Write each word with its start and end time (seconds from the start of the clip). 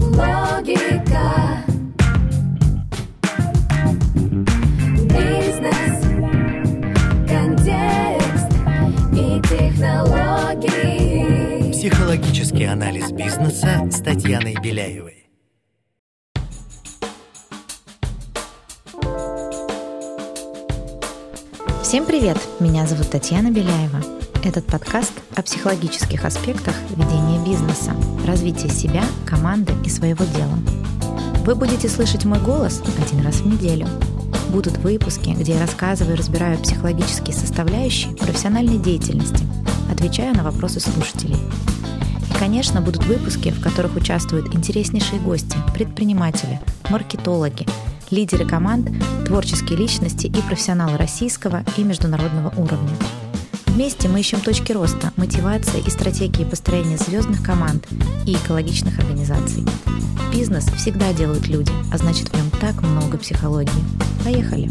логика, 0.00 1.26
бизнес, 5.04 5.98
контекст 7.28 8.50
и 9.12 9.40
технологии. 9.42 10.92
Психологический 11.72 12.64
анализ 12.64 13.12
бизнеса 13.12 13.88
с 13.90 14.00
Татьяной 14.00 14.56
Беляевой. 14.60 15.28
Всем 21.82 22.04
привет! 22.04 22.38
Меня 22.58 22.84
зовут 22.86 23.08
Татьяна 23.10 23.50
Беляева. 23.52 24.25
Этот 24.46 24.64
подкаст 24.64 25.12
о 25.34 25.42
психологических 25.42 26.24
аспектах 26.24 26.72
ведения 26.90 27.44
бизнеса, 27.44 27.96
развития 28.24 28.68
себя, 28.68 29.02
команды 29.26 29.72
и 29.84 29.88
своего 29.88 30.24
дела. 30.24 30.56
Вы 31.44 31.56
будете 31.56 31.88
слышать 31.88 32.24
мой 32.24 32.38
голос 32.38 32.80
один 32.96 33.26
раз 33.26 33.40
в 33.40 33.46
неделю. 33.48 33.88
Будут 34.50 34.76
выпуски, 34.78 35.30
где 35.30 35.54
я 35.54 35.60
рассказываю 35.60 36.14
и 36.14 36.18
разбираю 36.18 36.58
психологические 36.58 37.34
составляющие 37.34 38.14
профессиональной 38.14 38.78
деятельности, 38.78 39.44
отвечаю 39.90 40.36
на 40.36 40.44
вопросы 40.44 40.78
слушателей. 40.78 41.38
И, 42.30 42.38
конечно, 42.38 42.80
будут 42.80 43.04
выпуски, 43.04 43.50
в 43.50 43.60
которых 43.60 43.96
участвуют 43.96 44.54
интереснейшие 44.54 45.20
гости, 45.20 45.56
предприниматели, 45.74 46.60
маркетологи, 46.88 47.66
лидеры 48.12 48.46
команд, 48.46 48.92
творческие 49.26 49.76
личности 49.76 50.28
и 50.28 50.40
профессионалы 50.42 50.96
российского 50.98 51.64
и 51.76 51.82
международного 51.82 52.54
уровня. 52.56 52.92
Вместе 53.76 54.08
мы 54.08 54.20
ищем 54.20 54.40
точки 54.40 54.72
роста, 54.72 55.12
мотивации 55.18 55.82
и 55.86 55.90
стратегии 55.90 56.44
построения 56.44 56.96
звездных 56.96 57.44
команд 57.44 57.86
и 58.24 58.32
экологичных 58.32 58.98
организаций. 58.98 59.66
Бизнес 60.32 60.64
всегда 60.78 61.12
делают 61.12 61.46
люди, 61.46 61.70
а 61.92 61.98
значит 61.98 62.30
в 62.30 62.34
нем 62.34 62.50
так 62.58 62.80
много 62.80 63.18
психологии. 63.18 63.84
Поехали! 64.24 64.70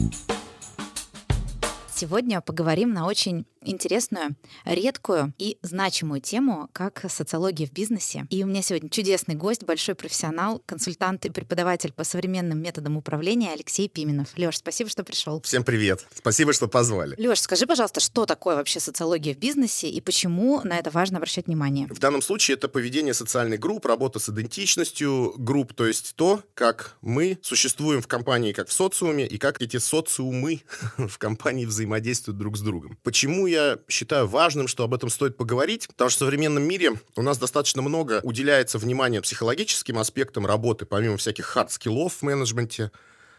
Сегодня 1.96 2.42
поговорим 2.42 2.92
на 2.92 3.08
очень 3.08 3.46
интересную, 3.66 4.36
редкую 4.66 5.34
и 5.38 5.58
значимую 5.62 6.22
тему, 6.22 6.70
как 6.74 7.06
социология 7.10 7.68
в 7.68 7.72
бизнесе. 7.72 8.28
И 8.30 8.44
у 8.44 8.48
меня 8.48 8.62
сегодня 8.62 8.90
чудесный 8.90 9.36
гость, 9.36 9.64
большой 9.64 9.96
профессионал, 9.96 10.62
консультант 10.66 11.26
и 11.26 11.30
преподаватель 11.30 11.92
по 11.92 12.04
современным 12.04 12.62
методам 12.62 12.98
управления 12.98 13.52
Алексей 13.54 13.90
Пименов. 13.90 14.30
Леш, 14.38 14.58
спасибо, 14.58 14.90
что 14.90 15.04
пришел. 15.04 15.42
Всем 15.42 15.64
привет. 15.64 16.06
Спасибо, 16.14 16.54
что 16.54 16.68
позвали. 16.68 17.16
Леш, 17.18 17.40
скажи, 17.40 17.66
пожалуйста, 17.66 18.00
что 18.00 18.26
такое 18.26 18.56
вообще 18.56 18.80
социология 18.80 19.34
в 19.34 19.38
бизнесе 19.38 19.90
и 19.90 20.02
почему 20.02 20.62
на 20.64 20.78
это 20.78 20.92
важно 20.92 21.18
обращать 21.18 21.48
внимание? 21.48 21.88
В 21.90 22.00
данном 22.00 22.22
случае 22.22 22.56
это 22.56 22.68
поведение 22.68 23.14
социальных 23.14 23.60
групп, 23.60 23.86
работа 23.86 24.20
с 24.20 24.30
идентичностью 24.30 25.34
групп, 25.38 25.74
то 25.74 25.88
есть 25.88 26.14
то, 26.16 26.44
как 26.54 26.98
мы 27.02 27.40
существуем 27.42 28.02
в 28.02 28.08
компании, 28.08 28.52
как 28.52 28.68
в 28.68 28.74
социуме, 28.74 29.26
и 29.26 29.38
как 29.38 29.62
эти 29.62 29.78
социумы 29.78 30.62
в 30.98 31.18
компании 31.18 31.66
взаимодействуют 31.66 31.85
друг 32.34 32.58
с 32.58 32.62
другом. 32.62 32.98
Почему 33.04 33.48
я 33.48 33.80
считаю 33.88 34.28
важным, 34.28 34.68
что 34.68 34.84
об 34.84 34.94
этом 34.94 35.10
стоит 35.10 35.38
поговорить? 35.38 35.88
Потому 35.88 36.10
что 36.10 36.26
в 36.26 36.28
современном 36.28 36.64
мире 36.64 36.94
у 37.16 37.22
нас 37.22 37.38
достаточно 37.38 37.82
много 37.82 38.20
уделяется 38.24 38.78
внимания 38.78 39.22
психологическим 39.22 39.98
аспектам 39.98 40.46
работы, 40.46 40.86
помимо 40.86 41.18
всяких 41.18 41.46
hard-skill 41.46 42.02
ов 42.02 42.14
в 42.20 42.22
менеджменте. 42.24 42.92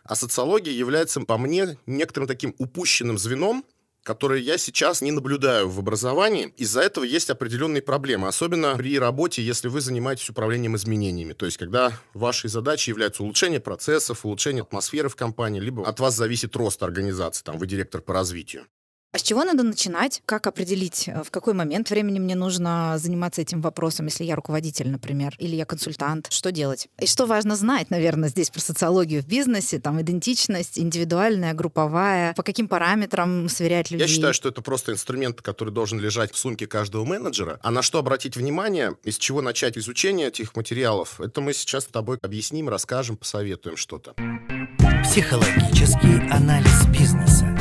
А 0.05 0.15
социология 0.15 0.73
является, 0.73 1.21
по 1.21 1.37
мне, 1.37 1.79
некоторым 1.87 2.29
таким 2.29 2.55
упущенным 2.59 3.19
звеном, 3.19 3.65
которые 4.07 4.43
я 4.43 4.57
сейчас 4.57 5.03
не 5.03 5.11
наблюдаю 5.11 5.69
в 5.69 5.81
образовании. 5.81 6.55
Из-за 6.57 6.81
этого 6.81 7.05
есть 7.05 7.29
определенные 7.29 7.83
проблемы, 7.83 8.29
особенно 8.29 8.77
при 8.77 8.99
работе, 8.99 9.43
если 9.43 9.67
вы 9.67 9.81
занимаетесь 9.81 10.31
управлением 10.31 10.77
изменениями. 10.77 11.33
То 11.33 11.45
есть, 11.45 11.59
когда 11.59 11.93
вашей 12.15 12.49
задачей 12.49 12.93
является 12.93 13.25
улучшение 13.25 13.59
процессов, 13.59 14.25
улучшение 14.25 14.63
атмосферы 14.63 15.09
в 15.09 15.17
компании, 15.17 15.61
либо 15.61 15.87
от 15.87 15.99
вас 15.99 16.15
зависит 16.15 16.55
рост 16.55 16.83
организации, 16.85 17.43
там, 17.43 17.59
вы 17.59 17.67
директор 17.67 18.01
по 18.01 18.15
развитию. 18.15 18.67
А 19.13 19.19
с 19.19 19.23
чего 19.23 19.45
надо 19.45 19.63
начинать? 19.63 20.21
Как 20.27 20.47
определить, 20.47 21.09
э, 21.09 21.23
в 21.23 21.31
какой 21.31 21.55
момент 21.55 21.89
времени 21.89 22.19
мне 22.19 22.35
нужно 22.35 22.99
заниматься 22.99 23.41
этим 23.41 23.63
вопросом, 23.63 24.07
если 24.07 24.25
я 24.25 24.37
руководитель, 24.37 24.91
например, 24.91 25.35
или 25.39 25.57
я 25.57 25.65
консультант? 25.65 26.27
Что 26.31 26.53
делать? 26.53 26.89
И 27.01 27.07
что 27.07 27.25
важно 27.25 27.57
знать, 27.57 27.89
наверное, 27.91 28.29
здесь 28.29 28.51
про 28.51 28.61
социологию 28.61 29.23
в 29.23 29.27
бизнесе, 29.27 29.79
там 29.79 30.01
идентичность, 30.03 30.79
индивидуальная, 30.79 31.55
групповая, 31.55 32.35
по 32.35 32.43
каким 32.43 32.69
параметрам 32.69 33.49
сверять 33.49 33.91
людей? 33.91 34.07
Я 34.07 34.13
считаю, 34.13 34.35
что 34.35 34.51
это 34.51 34.61
просто 34.61 34.93
инструмент, 34.93 35.41
который 35.41 35.73
должен 35.73 35.99
лежать 35.99 36.33
в 36.33 36.37
сумке 36.37 36.67
каждого 36.67 37.07
менеджера. 37.07 37.59
А 37.63 37.71
на 37.71 37.81
что 37.81 37.99
обратить 37.99 38.37
внимание, 38.37 38.97
из 39.03 39.17
чего 39.17 39.41
начать 39.41 39.79
изучение 39.79 40.29
этих 40.29 40.55
материалов, 40.57 41.23
это 41.23 41.41
мы 41.41 41.55
сейчас 41.55 41.85
с 41.85 41.87
тобой 41.87 42.19
объясним, 42.21 42.69
расскажем, 42.69 43.17
посоветуем 43.17 43.79
что-то. 43.79 44.15
Психологический 45.05 46.29
анализ 46.31 46.87
бизнеса. 46.89 47.57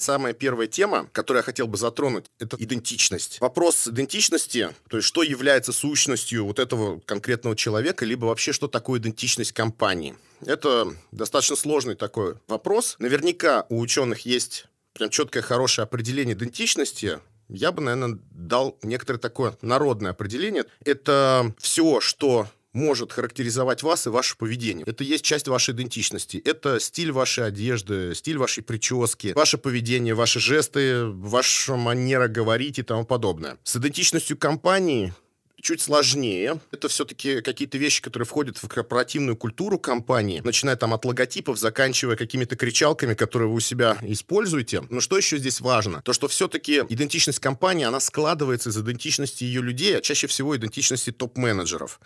Самая 0.00 0.32
первая 0.32 0.66
тема, 0.66 1.10
которую 1.12 1.40
я 1.40 1.44
хотел 1.44 1.66
бы 1.66 1.76
затронуть, 1.76 2.24
это 2.38 2.56
идентичность. 2.58 3.38
Вопрос 3.38 3.86
идентичности, 3.86 4.70
то 4.88 4.96
есть 4.96 5.06
что 5.06 5.22
является 5.22 5.72
сущностью 5.72 6.46
вот 6.46 6.58
этого 6.58 7.00
конкретного 7.00 7.54
человека, 7.54 8.06
либо 8.06 8.24
вообще 8.24 8.52
что 8.52 8.66
такое 8.66 8.98
идентичность 8.98 9.52
компании. 9.52 10.16
Это 10.46 10.90
достаточно 11.12 11.54
сложный 11.54 11.96
такой 11.96 12.36
вопрос. 12.48 12.96
Наверняка 12.98 13.66
у 13.68 13.78
ученых 13.78 14.20
есть 14.20 14.68
прям 14.94 15.10
четкое 15.10 15.42
хорошее 15.42 15.82
определение 15.82 16.34
идентичности, 16.34 17.18
я 17.50 17.70
бы, 17.70 17.82
наверное, 17.82 18.18
дал 18.30 18.78
некоторое 18.82 19.18
такое 19.18 19.58
народное 19.60 20.12
определение. 20.12 20.64
Это 20.84 21.52
все, 21.58 22.00
что 22.00 22.46
может 22.72 23.12
характеризовать 23.12 23.82
вас 23.82 24.06
и 24.06 24.10
ваше 24.10 24.36
поведение. 24.36 24.84
Это 24.86 25.04
есть 25.04 25.24
часть 25.24 25.48
вашей 25.48 25.74
идентичности. 25.74 26.40
Это 26.44 26.80
стиль 26.80 27.12
вашей 27.12 27.46
одежды, 27.46 28.14
стиль 28.14 28.38
вашей 28.38 28.62
прически, 28.62 29.32
ваше 29.34 29.58
поведение, 29.58 30.14
ваши 30.14 30.40
жесты, 30.40 31.04
ваша 31.06 31.76
манера 31.76 32.28
говорить 32.28 32.78
и 32.78 32.82
тому 32.82 33.04
подобное. 33.04 33.58
С 33.64 33.76
идентичностью 33.76 34.36
компании 34.36 35.12
чуть 35.60 35.80
сложнее. 35.80 36.60
Это 36.70 36.88
все-таки 36.88 37.40
какие-то 37.40 37.78
вещи, 37.78 38.02
которые 38.02 38.26
входят 38.26 38.58
в 38.58 38.66
корпоративную 38.68 39.36
культуру 39.36 39.78
компании, 39.78 40.40
начиная 40.44 40.76
там 40.76 40.94
от 40.94 41.04
логотипов, 41.04 41.58
заканчивая 41.58 42.16
какими-то 42.16 42.56
кричалками, 42.56 43.14
которые 43.14 43.48
вы 43.48 43.56
у 43.56 43.60
себя 43.60 43.98
используете. 44.02 44.82
Но 44.90 45.00
что 45.00 45.16
еще 45.16 45.38
здесь 45.38 45.60
важно? 45.60 46.02
То, 46.02 46.12
что 46.12 46.28
все-таки 46.28 46.82
идентичность 46.88 47.40
компании, 47.40 47.84
она 47.84 48.00
складывается 48.00 48.70
из 48.70 48.78
идентичности 48.78 49.44
ее 49.44 49.62
людей, 49.62 49.98
а 49.98 50.00
чаще 50.00 50.26
всего 50.26 50.56
идентичности 50.56 51.12
топ-менеджеров. 51.12 52.00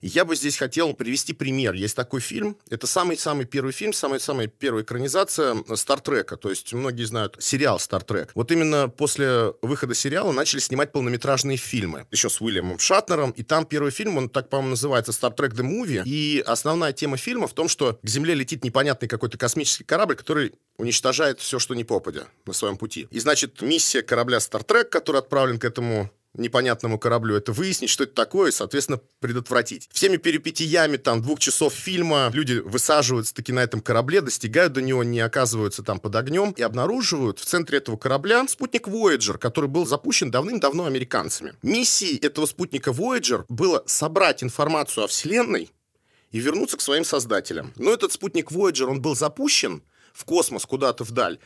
Я 0.00 0.24
бы 0.24 0.34
здесь 0.34 0.56
хотел 0.56 0.94
привести 0.94 1.32
пример. 1.32 1.74
Есть 1.74 1.94
такой 1.94 2.20
фильм. 2.20 2.56
Это 2.70 2.86
самый-самый 2.86 3.44
первый 3.44 3.72
фильм, 3.72 3.92
самая-самая 3.92 4.46
первая 4.46 4.82
экранизация 4.82 5.56
Стартрека. 5.74 6.36
То 6.36 6.50
есть 6.50 6.72
многие 6.72 7.04
знают 7.04 7.36
сериал 7.38 7.78
Стартрек. 7.78 8.30
Вот 8.34 8.50
именно 8.50 8.88
после 8.88 9.52
выхода 9.62 9.94
сериала 9.94 10.32
начали 10.32 10.60
снимать 10.60 10.92
полнометражные 10.92 11.58
фильмы. 11.58 12.06
Еще 12.10 12.30
с 12.30 12.40
Уильямом 12.40 12.78
Шатнером. 12.78 13.30
И 13.32 13.42
там 13.42 13.66
первый 13.66 13.90
фильм, 13.90 14.16
он 14.16 14.28
так, 14.30 14.48
по-моему, 14.48 14.70
называется 14.70 15.12
Стартрек 15.12 15.52
The 15.52 15.64
Movie. 15.64 16.02
И 16.06 16.42
основная 16.46 16.92
тема 16.92 17.16
фильма 17.16 17.46
в 17.46 17.52
том, 17.52 17.68
что 17.68 17.98
к 18.02 18.08
Земле 18.08 18.34
летит 18.34 18.64
непонятный 18.64 19.08
какой-то 19.08 19.36
космический 19.36 19.84
корабль, 19.84 20.16
который 20.16 20.54
уничтожает 20.78 21.40
все, 21.40 21.58
что 21.58 21.74
не 21.74 21.84
попадя 21.84 22.26
на 22.46 22.54
своем 22.54 22.78
пути. 22.78 23.06
И, 23.10 23.20
значит, 23.20 23.60
миссия 23.60 24.02
корабля 24.02 24.40
Стартрек, 24.40 24.88
который 24.88 25.18
отправлен 25.18 25.58
к 25.58 25.64
этому 25.64 26.10
непонятному 26.34 26.98
кораблю, 26.98 27.36
это 27.36 27.52
выяснить, 27.52 27.90
что 27.90 28.04
это 28.04 28.14
такое, 28.14 28.50
и, 28.50 28.52
соответственно, 28.52 29.00
предотвратить. 29.20 29.88
Всеми 29.92 30.16
перипетиями 30.16 30.96
там 30.96 31.22
двух 31.22 31.40
часов 31.40 31.74
фильма 31.74 32.30
люди 32.32 32.54
высаживаются 32.54 33.34
таки 33.34 33.52
на 33.52 33.60
этом 33.60 33.80
корабле, 33.80 34.20
достигают 34.20 34.72
до 34.72 34.82
него, 34.82 35.02
не 35.04 35.20
оказываются 35.20 35.82
там 35.82 35.98
под 35.98 36.14
огнем 36.16 36.52
и 36.52 36.62
обнаруживают 36.62 37.38
в 37.38 37.44
центре 37.44 37.78
этого 37.78 37.96
корабля 37.96 38.46
спутник 38.48 38.88
Voyager, 38.88 39.38
который 39.38 39.68
был 39.68 39.86
запущен 39.86 40.30
давным-давно 40.30 40.86
американцами. 40.86 41.54
Миссией 41.62 42.18
этого 42.18 42.46
спутника 42.46 42.90
Voyager 42.90 43.44
было 43.48 43.82
собрать 43.86 44.42
информацию 44.42 45.04
о 45.04 45.08
Вселенной 45.08 45.70
и 46.30 46.38
вернуться 46.38 46.76
к 46.76 46.80
своим 46.80 47.04
создателям. 47.04 47.72
Но 47.76 47.92
этот 47.92 48.12
спутник 48.12 48.50
Voyager, 48.50 48.84
он 48.84 49.02
был 49.02 49.16
запущен 49.16 49.82
в 50.12 50.24
космос 50.24 50.66
куда-то 50.66 51.04
вдаль, 51.04 51.38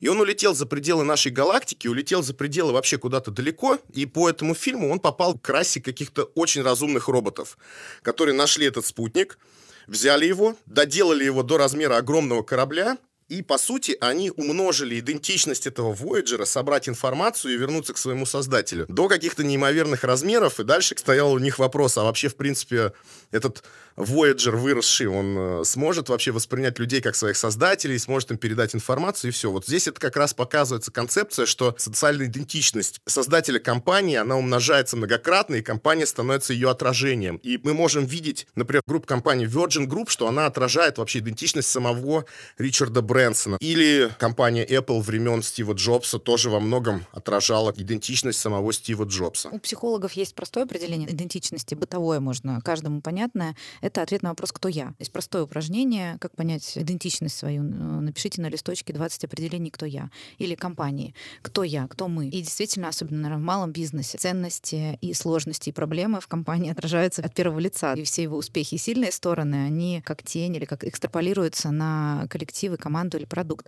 и 0.00 0.08
он 0.08 0.20
улетел 0.20 0.54
за 0.54 0.66
пределы 0.66 1.04
нашей 1.04 1.30
галактики, 1.30 1.86
улетел 1.86 2.22
за 2.22 2.34
пределы 2.34 2.72
вообще 2.72 2.98
куда-то 2.98 3.30
далеко, 3.30 3.78
и 3.92 4.06
по 4.06 4.28
этому 4.28 4.54
фильму 4.54 4.90
он 4.90 4.98
попал 4.98 5.38
к 5.38 5.48
расе 5.48 5.80
каких-то 5.80 6.24
очень 6.34 6.62
разумных 6.62 7.08
роботов, 7.08 7.58
которые 8.02 8.34
нашли 8.34 8.66
этот 8.66 8.86
спутник, 8.86 9.38
взяли 9.86 10.26
его, 10.26 10.56
доделали 10.66 11.24
его 11.24 11.42
до 11.42 11.58
размера 11.58 11.96
огромного 11.96 12.42
корабля, 12.42 12.96
И, 13.30 13.42
по 13.42 13.58
сути, 13.58 13.96
они 14.00 14.32
умножили 14.32 14.98
идентичность 14.98 15.68
этого 15.68 15.94
Voyager, 15.94 16.44
собрать 16.44 16.88
информацию 16.88 17.54
и 17.54 17.56
вернуться 17.56 17.92
к 17.92 17.98
своему 17.98 18.26
создателю. 18.26 18.86
До 18.88 19.06
каких-то 19.06 19.44
неимоверных 19.44 20.02
размеров, 20.02 20.58
и 20.58 20.64
дальше 20.64 20.96
стоял 20.98 21.32
у 21.32 21.38
них 21.38 21.60
вопрос, 21.60 21.96
а 21.96 22.02
вообще, 22.02 22.28
в 22.28 22.34
принципе, 22.34 22.92
этот 23.30 23.62
Voyager 23.96 24.56
выросший, 24.56 25.06
он 25.06 25.36
э, 25.38 25.64
сможет 25.64 26.08
вообще 26.08 26.32
воспринять 26.32 26.78
людей 26.78 27.00
как 27.00 27.14
своих 27.14 27.36
создателей, 27.36 27.98
сможет 27.98 28.30
им 28.30 28.38
передать 28.38 28.74
информацию, 28.74 29.30
и 29.30 29.32
все. 29.32 29.50
Вот 29.50 29.66
здесь 29.66 29.86
это 29.88 30.00
как 30.00 30.16
раз 30.16 30.34
показывается 30.34 30.90
концепция, 30.90 31.46
что 31.46 31.74
социальная 31.78 32.26
идентичность 32.26 33.00
создателя 33.06 33.58
компании, 33.58 34.16
она 34.16 34.36
умножается 34.36 34.96
многократно, 34.96 35.56
и 35.56 35.62
компания 35.62 36.06
становится 36.06 36.52
ее 36.52 36.70
отражением. 36.70 37.36
И 37.36 37.58
мы 37.62 37.74
можем 37.74 38.06
видеть, 38.06 38.46
например, 38.54 38.82
группу 38.86 39.06
компании 39.06 39.46
Virgin 39.46 39.86
Group, 39.86 40.08
что 40.08 40.28
она 40.28 40.46
отражает 40.46 40.98
вообще 40.98 41.18
идентичность 41.18 41.68
самого 41.68 42.24
Ричарда 42.58 43.02
Брэнсона. 43.20 43.56
Или 43.60 44.10
компания 44.18 44.64
Apple 44.64 45.00
времен 45.00 45.42
Стива 45.42 45.74
Джобса 45.74 46.18
тоже 46.18 46.48
во 46.48 46.58
многом 46.58 47.04
отражала 47.12 47.72
идентичность 47.76 48.38
самого 48.38 48.72
Стива 48.72 49.04
Джобса. 49.04 49.50
У 49.50 49.58
психологов 49.58 50.12
есть 50.14 50.34
простое 50.34 50.64
определение 50.64 51.10
идентичности, 51.10 51.74
бытовое 51.74 52.20
можно, 52.20 52.60
каждому 52.62 53.02
понятное. 53.02 53.56
Это 53.82 54.02
ответ 54.02 54.22
на 54.22 54.30
вопрос 54.30 54.52
«Кто 54.52 54.68
я?». 54.68 54.94
Есть 54.98 55.12
простое 55.12 55.42
упражнение, 55.42 56.16
как 56.18 56.34
понять 56.34 56.78
идентичность 56.78 57.36
свою. 57.36 57.62
Напишите 57.62 58.40
на 58.40 58.48
листочке 58.48 58.92
20 58.92 59.24
определений 59.24 59.70
«Кто 59.70 59.84
я?» 59.84 60.10
или 60.38 60.54
компании. 60.54 61.14
Кто 61.42 61.62
я? 61.62 61.86
Кто 61.88 62.08
мы? 62.08 62.28
И 62.28 62.40
действительно, 62.40 62.88
особенно 62.88 63.22
наверное, 63.22 63.42
в 63.42 63.44
малом 63.44 63.72
бизнесе, 63.72 64.16
ценности 64.16 64.98
и 65.02 65.12
сложности 65.12 65.68
и 65.68 65.72
проблемы 65.72 66.20
в 66.20 66.26
компании 66.26 66.70
отражаются 66.70 67.22
от 67.22 67.34
первого 67.34 67.58
лица. 67.58 67.92
И 67.94 68.04
все 68.04 68.22
его 68.22 68.38
успехи 68.38 68.76
и 68.76 68.78
сильные 68.78 69.12
стороны, 69.12 69.66
они 69.66 70.02
как 70.06 70.22
тень 70.22 70.56
или 70.56 70.64
как 70.64 70.84
экстраполируются 70.84 71.70
на 71.70 72.26
коллективы, 72.30 72.76
команду 73.10 73.18
или 73.18 73.24
продукт. 73.24 73.66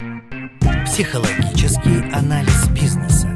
Психологический 0.87 2.13
анализ 2.15 2.69
бизнеса 2.69 3.29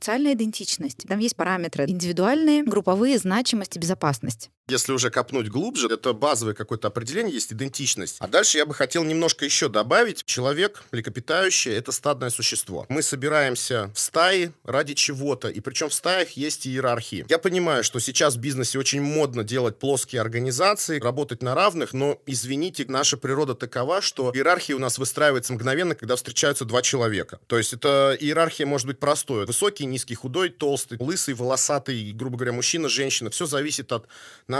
социальная 0.00 0.32
идентичность. 0.32 1.06
Там 1.06 1.18
есть 1.18 1.36
параметры 1.36 1.84
индивидуальные, 1.84 2.64
групповые, 2.64 3.18
значимость 3.18 3.76
и 3.76 3.78
безопасность. 3.78 4.50
Если 4.70 4.92
уже 4.92 5.10
копнуть 5.10 5.48
глубже, 5.48 5.88
это 5.88 6.12
базовое 6.12 6.54
какое-то 6.54 6.86
определение, 6.86 7.34
есть 7.34 7.52
идентичность. 7.52 8.16
А 8.20 8.28
дальше 8.28 8.56
я 8.56 8.66
бы 8.66 8.72
хотел 8.72 9.02
немножко 9.02 9.44
еще 9.44 9.68
добавить. 9.68 10.24
Человек, 10.24 10.84
млекопитающее, 10.92 11.74
это 11.74 11.90
стадное 11.90 12.30
существо. 12.30 12.86
Мы 12.88 13.02
собираемся 13.02 13.90
в 13.92 13.98
стаи 13.98 14.52
ради 14.62 14.94
чего-то, 14.94 15.48
и 15.48 15.58
причем 15.58 15.88
в 15.88 15.94
стаях 15.94 16.30
есть 16.30 16.68
иерархии. 16.68 17.26
Я 17.28 17.38
понимаю, 17.38 17.82
что 17.82 17.98
сейчас 17.98 18.36
в 18.36 18.38
бизнесе 18.38 18.78
очень 18.78 19.02
модно 19.02 19.42
делать 19.42 19.76
плоские 19.76 20.20
организации, 20.20 21.00
работать 21.00 21.42
на 21.42 21.56
равных, 21.56 21.92
но, 21.92 22.20
извините, 22.26 22.84
наша 22.86 23.16
природа 23.16 23.56
такова, 23.56 24.00
что 24.00 24.30
иерархия 24.32 24.76
у 24.76 24.78
нас 24.78 24.98
выстраивается 24.98 25.52
мгновенно, 25.52 25.96
когда 25.96 26.14
встречаются 26.14 26.64
два 26.64 26.80
человека. 26.80 27.40
То 27.48 27.58
есть 27.58 27.72
это 27.72 28.16
иерархия 28.20 28.66
может 28.66 28.86
быть 28.86 29.00
простой. 29.00 29.46
Высокий, 29.46 29.84
низкий, 29.84 30.14
худой, 30.14 30.50
толстый, 30.50 30.96
лысый, 31.00 31.34
волосатый, 31.34 32.12
грубо 32.12 32.36
говоря, 32.36 32.52
мужчина, 32.52 32.88
женщина. 32.88 33.30
Все 33.30 33.46
зависит 33.46 33.90
от 33.90 34.06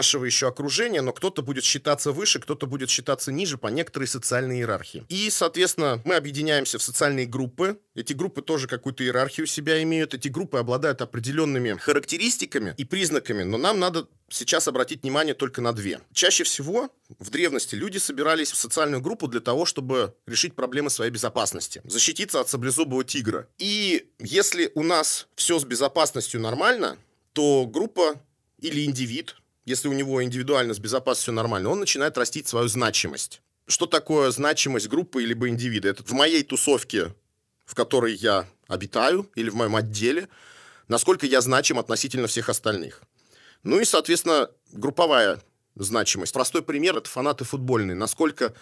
нашего 0.00 0.24
еще 0.24 0.48
окружения, 0.48 1.02
но 1.02 1.12
кто-то 1.12 1.42
будет 1.42 1.62
считаться 1.62 2.10
выше, 2.10 2.40
кто-то 2.40 2.66
будет 2.66 2.88
считаться 2.88 3.30
ниже 3.30 3.58
по 3.58 3.66
некоторой 3.66 4.08
социальной 4.08 4.56
иерархии. 4.56 5.04
И, 5.10 5.28
соответственно, 5.28 6.00
мы 6.06 6.14
объединяемся 6.14 6.78
в 6.78 6.82
социальные 6.82 7.26
группы. 7.26 7.78
Эти 7.94 8.14
группы 8.14 8.40
тоже 8.40 8.66
какую-то 8.66 9.04
иерархию 9.04 9.46
себя 9.46 9.82
имеют. 9.82 10.14
Эти 10.14 10.28
группы 10.28 10.56
обладают 10.56 11.02
определенными 11.02 11.76
характеристиками 11.76 12.74
и 12.78 12.86
признаками, 12.86 13.42
но 13.42 13.58
нам 13.58 13.78
надо 13.78 14.08
сейчас 14.30 14.68
обратить 14.68 15.02
внимание 15.02 15.34
только 15.34 15.60
на 15.60 15.74
две. 15.74 16.00
Чаще 16.14 16.44
всего 16.44 16.88
в 17.18 17.28
древности 17.28 17.74
люди 17.74 17.98
собирались 17.98 18.52
в 18.52 18.56
социальную 18.56 19.02
группу 19.02 19.28
для 19.28 19.40
того, 19.40 19.66
чтобы 19.66 20.14
решить 20.26 20.54
проблемы 20.54 20.88
своей 20.88 21.10
безопасности, 21.10 21.82
защититься 21.84 22.40
от 22.40 22.48
саблезубого 22.48 23.04
тигра. 23.04 23.48
И 23.58 24.08
если 24.18 24.72
у 24.74 24.82
нас 24.82 25.28
все 25.34 25.58
с 25.58 25.64
безопасностью 25.64 26.40
нормально, 26.40 26.96
то 27.34 27.66
группа 27.66 28.14
или 28.60 28.84
индивид, 28.84 29.36
если 29.70 29.88
у 29.88 29.92
него 29.92 30.22
индивидуально 30.22 30.74
с 30.74 30.78
безопасностью 30.78 31.32
нормально, 31.32 31.70
он 31.70 31.80
начинает 31.80 32.18
растить 32.18 32.48
свою 32.48 32.68
значимость. 32.68 33.40
Что 33.66 33.86
такое 33.86 34.30
значимость 34.32 34.88
группы 34.88 35.22
либо 35.22 35.48
индивида? 35.48 35.88
Это 35.88 36.02
в 36.02 36.10
моей 36.10 36.42
тусовке, 36.42 37.14
в 37.64 37.74
которой 37.74 38.14
я 38.14 38.46
обитаю, 38.66 39.30
или 39.36 39.48
в 39.48 39.54
моем 39.54 39.76
отделе, 39.76 40.28
насколько 40.88 41.24
я 41.24 41.40
значим 41.40 41.78
относительно 41.78 42.26
всех 42.26 42.48
остальных. 42.48 43.02
Ну 43.62 43.78
и, 43.78 43.84
соответственно, 43.84 44.50
групповая 44.72 45.40
значимость. 45.76 46.32
Простой 46.32 46.62
пример– 46.62 46.96
это 46.98 47.08
фанаты 47.08 47.44
футбольные. 47.44 47.94
Насколько 47.94 48.54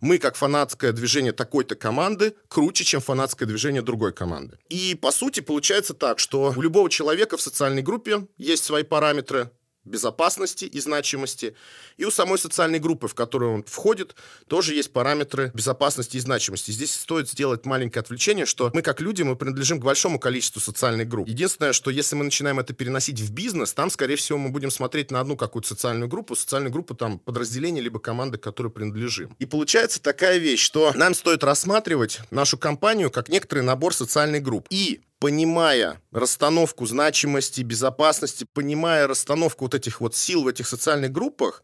мы, 0.00 0.18
как 0.18 0.36
фанатское 0.36 0.92
движение 0.92 1.32
такой-то 1.32 1.74
команды, 1.74 2.36
круче, 2.48 2.84
чем 2.84 3.00
фанатское 3.00 3.48
движение 3.48 3.82
другой 3.82 4.12
команды. 4.12 4.58
И, 4.68 4.94
по 4.94 5.10
сути, 5.10 5.40
получается 5.40 5.94
так, 5.94 6.20
что 6.20 6.52
у 6.56 6.62
любого 6.62 6.88
человека 6.88 7.36
в 7.36 7.42
социальной 7.42 7.82
группе 7.82 8.26
есть 8.36 8.64
свои 8.64 8.84
параметры, 8.84 9.50
безопасности 9.84 10.64
и 10.64 10.80
значимости. 10.80 11.54
И 11.96 12.04
у 12.04 12.10
самой 12.10 12.38
социальной 12.38 12.78
группы, 12.78 13.08
в 13.08 13.14
которую 13.14 13.54
он 13.54 13.64
входит, 13.64 14.14
тоже 14.46 14.74
есть 14.74 14.92
параметры 14.92 15.50
безопасности 15.54 16.16
и 16.16 16.20
значимости. 16.20 16.70
Здесь 16.70 16.94
стоит 16.94 17.28
сделать 17.28 17.66
маленькое 17.66 18.00
отвлечение, 18.00 18.46
что 18.46 18.70
мы 18.74 18.82
как 18.82 19.00
люди, 19.00 19.22
мы 19.22 19.36
принадлежим 19.36 19.80
к 19.80 19.84
большому 19.84 20.18
количеству 20.18 20.60
социальных 20.60 21.08
групп. 21.08 21.28
Единственное, 21.28 21.72
что 21.72 21.90
если 21.90 22.16
мы 22.16 22.24
начинаем 22.24 22.60
это 22.60 22.74
переносить 22.74 23.20
в 23.20 23.32
бизнес, 23.32 23.72
там, 23.74 23.90
скорее 23.90 24.16
всего, 24.16 24.38
мы 24.38 24.50
будем 24.50 24.70
смотреть 24.70 25.10
на 25.10 25.20
одну 25.20 25.36
какую-то 25.36 25.68
социальную 25.68 26.08
группу, 26.08 26.36
социальную 26.36 26.72
группу 26.72 26.94
там 26.94 27.18
подразделение 27.18 27.82
либо 27.82 27.98
команды, 27.98 28.38
к 28.38 28.42
которой 28.42 28.68
принадлежим. 28.68 29.34
И 29.38 29.46
получается 29.46 30.00
такая 30.00 30.38
вещь, 30.38 30.60
что 30.60 30.92
нам 30.94 31.14
стоит 31.14 31.44
рассматривать 31.44 32.20
нашу 32.30 32.58
компанию 32.58 33.10
как 33.10 33.28
некоторый 33.28 33.60
набор 33.60 33.94
социальных 33.94 34.42
групп. 34.42 34.66
И 34.70 35.00
понимая 35.22 36.00
расстановку 36.10 36.84
значимости, 36.84 37.60
безопасности, 37.60 38.44
понимая 38.52 39.06
расстановку 39.06 39.66
вот 39.66 39.74
этих 39.74 40.00
вот 40.00 40.16
сил 40.16 40.42
в 40.42 40.48
этих 40.48 40.66
социальных 40.66 41.12
группах, 41.12 41.62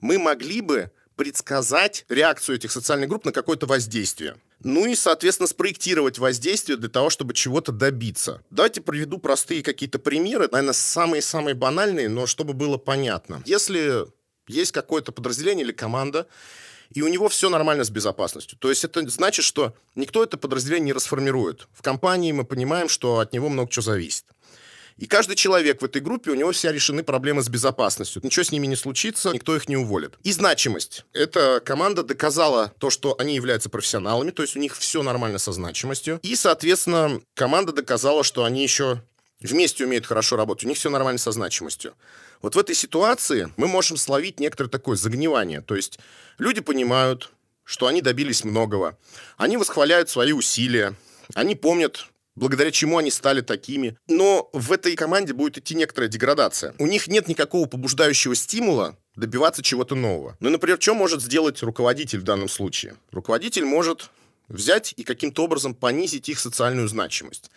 мы 0.00 0.18
могли 0.18 0.60
бы 0.60 0.90
предсказать 1.16 2.04
реакцию 2.10 2.56
этих 2.56 2.70
социальных 2.70 3.08
групп 3.08 3.24
на 3.24 3.32
какое-то 3.32 3.64
воздействие. 3.64 4.36
Ну 4.62 4.84
и, 4.84 4.94
соответственно, 4.94 5.46
спроектировать 5.46 6.18
воздействие 6.18 6.76
для 6.76 6.90
того, 6.90 7.08
чтобы 7.08 7.32
чего-то 7.32 7.72
добиться. 7.72 8.42
Давайте 8.50 8.82
приведу 8.82 9.16
простые 9.16 9.62
какие-то 9.62 9.98
примеры, 9.98 10.46
наверное, 10.52 10.74
самые-самые 10.74 11.54
банальные, 11.54 12.10
но 12.10 12.26
чтобы 12.26 12.52
было 12.52 12.76
понятно. 12.76 13.42
Если 13.46 14.04
есть 14.48 14.72
какое-то 14.72 15.12
подразделение 15.12 15.64
или 15.64 15.72
команда, 15.72 16.26
и 16.92 17.02
у 17.02 17.08
него 17.08 17.28
все 17.28 17.48
нормально 17.48 17.84
с 17.84 17.90
безопасностью. 17.90 18.58
То 18.58 18.70
есть 18.70 18.84
это 18.84 19.06
значит, 19.08 19.44
что 19.44 19.74
никто 19.94 20.22
это 20.22 20.36
подразделение 20.36 20.86
не 20.86 20.92
расформирует. 20.92 21.68
В 21.72 21.82
компании 21.82 22.32
мы 22.32 22.44
понимаем, 22.44 22.88
что 22.88 23.18
от 23.18 23.32
него 23.32 23.48
много 23.48 23.70
чего 23.70 23.82
зависит. 23.82 24.24
И 24.98 25.06
каждый 25.06 25.36
человек 25.36 25.80
в 25.80 25.84
этой 25.84 26.02
группе, 26.02 26.32
у 26.32 26.34
него 26.34 26.50
все 26.50 26.72
решены 26.72 27.04
проблемы 27.04 27.42
с 27.42 27.48
безопасностью. 27.48 28.20
Ничего 28.24 28.42
с 28.42 28.50
ними 28.50 28.66
не 28.66 28.74
случится, 28.74 29.30
никто 29.30 29.54
их 29.54 29.68
не 29.68 29.76
уволит. 29.76 30.14
И 30.24 30.32
значимость. 30.32 31.04
Эта 31.12 31.60
команда 31.64 32.02
доказала 32.02 32.72
то, 32.78 32.90
что 32.90 33.14
они 33.18 33.36
являются 33.36 33.70
профессионалами, 33.70 34.32
то 34.32 34.42
есть 34.42 34.56
у 34.56 34.58
них 34.58 34.76
все 34.76 35.04
нормально 35.04 35.38
со 35.38 35.52
значимостью. 35.52 36.18
И, 36.24 36.34
соответственно, 36.34 37.20
команда 37.34 37.72
доказала, 37.72 38.24
что 38.24 38.42
они 38.42 38.64
еще 38.64 39.00
вместе 39.40 39.84
умеют 39.84 40.04
хорошо 40.04 40.34
работать, 40.34 40.64
у 40.64 40.68
них 40.68 40.76
все 40.76 40.90
нормально 40.90 41.18
со 41.18 41.30
значимостью. 41.30 41.94
Вот 42.42 42.54
в 42.54 42.58
этой 42.58 42.74
ситуации 42.74 43.52
мы 43.56 43.68
можем 43.68 43.96
словить 43.96 44.40
некоторое 44.40 44.68
такое 44.68 44.96
загнивание. 44.96 45.60
То 45.60 45.74
есть 45.74 45.98
люди 46.38 46.60
понимают, 46.60 47.32
что 47.64 47.86
они 47.86 48.00
добились 48.00 48.44
многого. 48.44 48.96
Они 49.36 49.56
восхваляют 49.56 50.08
свои 50.08 50.32
усилия. 50.32 50.94
Они 51.34 51.54
помнят, 51.54 52.06
благодаря 52.34 52.70
чему 52.70 52.98
они 52.98 53.10
стали 53.10 53.40
такими. 53.40 53.96
Но 54.08 54.48
в 54.52 54.72
этой 54.72 54.94
команде 54.96 55.32
будет 55.32 55.58
идти 55.58 55.74
некоторая 55.74 56.08
деградация. 56.08 56.74
У 56.78 56.86
них 56.86 57.08
нет 57.08 57.28
никакого 57.28 57.66
побуждающего 57.66 58.34
стимула 58.34 58.96
добиваться 59.16 59.62
чего-то 59.62 59.96
нового. 59.96 60.36
Ну, 60.40 60.48
например, 60.48 60.78
что 60.80 60.94
может 60.94 61.20
сделать 61.20 61.62
руководитель 61.62 62.20
в 62.20 62.24
данном 62.24 62.48
случае? 62.48 62.94
Руководитель 63.10 63.64
может 63.64 64.10
взять 64.48 64.94
и 64.96 65.02
каким-то 65.02 65.44
образом 65.44 65.74
понизить 65.74 66.28
их 66.28 66.38
социальную 66.38 66.88
значимость. 66.88 67.50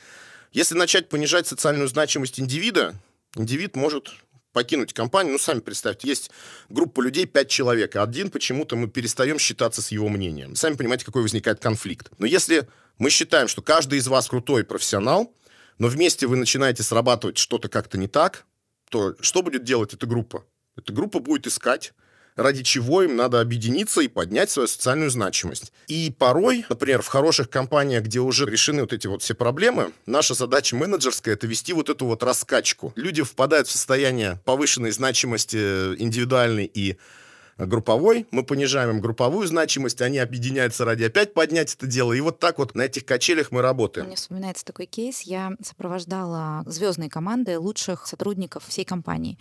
Если 0.52 0.76
начать 0.76 1.08
понижать 1.08 1.48
социальную 1.48 1.88
значимость 1.88 2.40
индивида, 2.40 2.96
индивид 3.38 3.76
может 3.76 4.12
покинуть 4.54 4.94
компанию. 4.94 5.34
Ну, 5.34 5.40
сами 5.40 5.60
представьте, 5.60 6.08
есть 6.08 6.32
группа 6.70 7.02
людей, 7.02 7.26
пять 7.26 7.50
человек, 7.50 7.96
а 7.96 8.04
один 8.04 8.30
почему-то 8.30 8.76
мы 8.76 8.88
перестаем 8.88 9.40
считаться 9.40 9.82
с 9.82 9.92
его 9.92 10.10
мнением. 10.10 10.56
Сами 10.56 10.76
понимаете, 10.76 11.06
какой 11.06 11.22
возникает 11.22 11.60
конфликт. 11.60 12.12
Но 12.18 12.26
если 12.26 12.68
мы 12.98 13.10
считаем, 13.10 13.48
что 13.48 13.62
каждый 13.62 14.00
из 14.00 14.08
вас 14.08 14.28
крутой 14.28 14.64
профессионал, 14.64 15.34
но 15.78 15.88
вместе 15.88 16.28
вы 16.28 16.36
начинаете 16.36 16.84
срабатывать 16.84 17.38
что-то 17.38 17.70
как-то 17.70 17.98
не 17.98 18.08
так, 18.08 18.46
то 18.90 19.16
что 19.22 19.42
будет 19.42 19.64
делать 19.64 19.94
эта 19.94 20.06
группа? 20.06 20.46
Эта 20.76 20.94
группа 20.94 21.20
будет 21.20 21.48
искать 21.48 21.94
ради 22.36 22.64
чего 22.64 23.04
им 23.04 23.16
надо 23.16 23.42
объединиться 23.42 24.02
и 24.02 24.08
поднять 24.08 24.50
свою 24.50 24.68
социальную 24.68 25.10
значимость. 25.10 25.72
И 25.88 26.14
порой, 26.18 26.66
например, 26.70 27.02
в 27.02 27.08
хороших 27.08 27.50
компаниях, 27.50 28.04
где 28.04 28.20
уже 28.20 28.46
решены 28.46 28.82
вот 28.82 28.94
эти 28.94 29.08
вот 29.08 29.22
все 29.22 29.34
проблемы, 29.34 29.92
наша 30.06 30.34
задача 30.34 30.76
менеджерская— 30.76 31.34
это 31.36 31.48
вести 31.48 31.74
вот 31.74 31.90
эту 31.90 32.06
вот 32.06 32.24
раскачку. 32.24 32.94
Люди 32.96 33.24
впадают 33.24 33.68
в 33.68 33.72
состояние 33.72 34.40
повышенной 34.46 34.92
значимости 34.92 35.58
индивидуальной 35.58 36.66
и 36.66 36.98
групповой, 37.58 38.28
мы 38.32 38.44
понижаем 38.44 38.92
им 38.92 39.02
групповую 39.02 39.48
значимость, 39.48 40.02
они 40.02 40.18
объединяются 40.18 40.86
ради 40.86 41.04
опять 41.04 41.34
поднять 41.34 41.74
это 41.76 41.88
дело, 41.88 42.14
и 42.14 42.22
вот 42.22 42.40
так 42.40 42.58
вот 42.58 42.76
на 42.76 42.84
этих 42.84 43.06
качелях 43.06 43.52
мы 43.52 43.62
работаем. 43.62 44.08
Мне 44.08 44.16
вспоминается 44.16 44.66
такой 44.66 44.86
кейс. 44.86 45.22
Я 45.22 45.54
сопровождала 45.64 46.64
звездные 46.66 47.10
команды 47.10 47.58
лучших 47.60 48.08
сотрудников 48.08 48.66
всей 48.68 48.86
компании. 48.86 49.38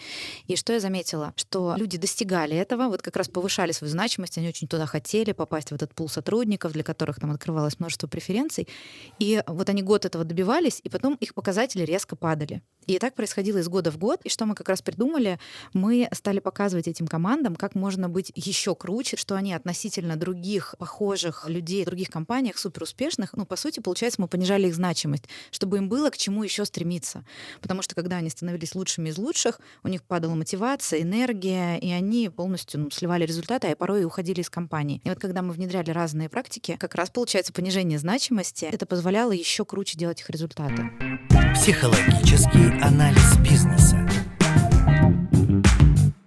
И 0.47 0.57
что 0.57 0.73
я 0.73 0.81
заметила? 0.81 1.33
Что 1.37 1.75
люди 1.77 1.99
достигали 1.99 2.57
этого, 2.57 2.89
вот 2.89 3.03
как 3.03 3.17
раз 3.17 3.29
повышали 3.29 3.73
свою 3.73 3.91
значимость, 3.91 4.39
они 4.39 4.49
очень 4.49 4.69
туда 4.69 4.87
хотели 4.87 5.33
попасть 5.33 5.71
в 5.71 5.75
этот 5.75 5.95
пул 5.95 6.09
сотрудников, 6.09 6.73
для 6.73 6.83
которых 6.83 7.21
там 7.21 7.31
открывалось 7.31 7.79
множество 7.79 8.07
преференций. 8.07 8.69
И 9.19 9.43
вот 9.47 9.69
они 9.69 9.83
год 9.83 10.05
этого 10.05 10.25
добивались, 10.25 10.81
и 10.83 10.89
потом 10.89 11.15
их 11.15 11.35
показатели 11.35 11.85
резко 11.85 12.17
падали. 12.17 12.63
И 12.87 12.99
так 12.99 13.15
происходило 13.15 13.59
из 13.59 13.69
года 13.69 13.91
в 13.91 13.99
год. 13.99 14.21
И 14.25 14.29
что 14.29 14.47
мы 14.47 14.55
как 14.55 14.69
раз 14.69 14.83
придумали? 14.83 15.39
Мы 15.73 16.09
стали 16.13 16.41
показывать 16.41 16.89
этим 16.89 17.07
командам, 17.07 17.57
как 17.57 17.75
можно 17.75 18.09
быть 18.09 18.33
еще 18.35 18.75
круче, 18.75 19.17
что 19.17 19.35
они 19.35 19.53
относительно 19.53 20.17
других 20.17 20.75
похожих 20.79 21.49
людей 21.49 21.85
других 21.85 22.11
компаниях 22.11 22.59
супер 22.59 22.85
успешных, 22.85 23.33
ну, 23.35 23.45
по 23.45 23.57
сути, 23.57 23.81
получается, 23.81 24.21
мы 24.21 24.29
понижали 24.29 24.69
их 24.69 24.75
значимость, 24.75 25.25
чтобы 25.51 25.79
им 25.79 25.89
было 25.89 26.11
к 26.11 26.17
чему 26.17 26.43
еще 26.45 26.65
стремиться. 26.65 27.25
Потому 27.61 27.83
что 27.83 27.95
когда 27.95 28.17
они 28.17 28.31
становились 28.31 28.75
лучшими 28.75 29.11
из 29.11 29.19
лучших, 29.19 29.61
у 29.83 29.89
них 29.89 30.03
падала 30.03 30.35
мотивация, 30.35 31.03
энергия, 31.03 31.77
и 31.79 31.91
они 31.91 32.29
полностью 32.29 32.81
ну, 32.81 32.91
сливали 32.91 33.27
результаты, 33.27 33.69
а 33.69 33.77
порой 33.77 34.03
и 34.03 34.05
уходили 34.05 34.41
из 34.41 34.51
компании. 34.51 35.01
И 35.05 35.09
вот 35.09 35.19
когда 35.19 35.43
мы 35.43 35.53
внедряли 35.53 35.91
разные 35.91 36.29
практики, 36.29 36.77
как 36.79 36.95
раз 36.95 37.11
получается 37.11 37.53
понижение 37.53 37.99
значимости, 37.99 38.65
это 38.65 38.87
позволяло 38.87 39.33
еще 39.33 39.65
круче 39.65 39.99
делать 39.99 40.21
их 40.21 40.31
результаты. 40.31 40.91
Психологический 41.55 42.70
анализ 42.83 43.37
бизнеса. 43.39 44.10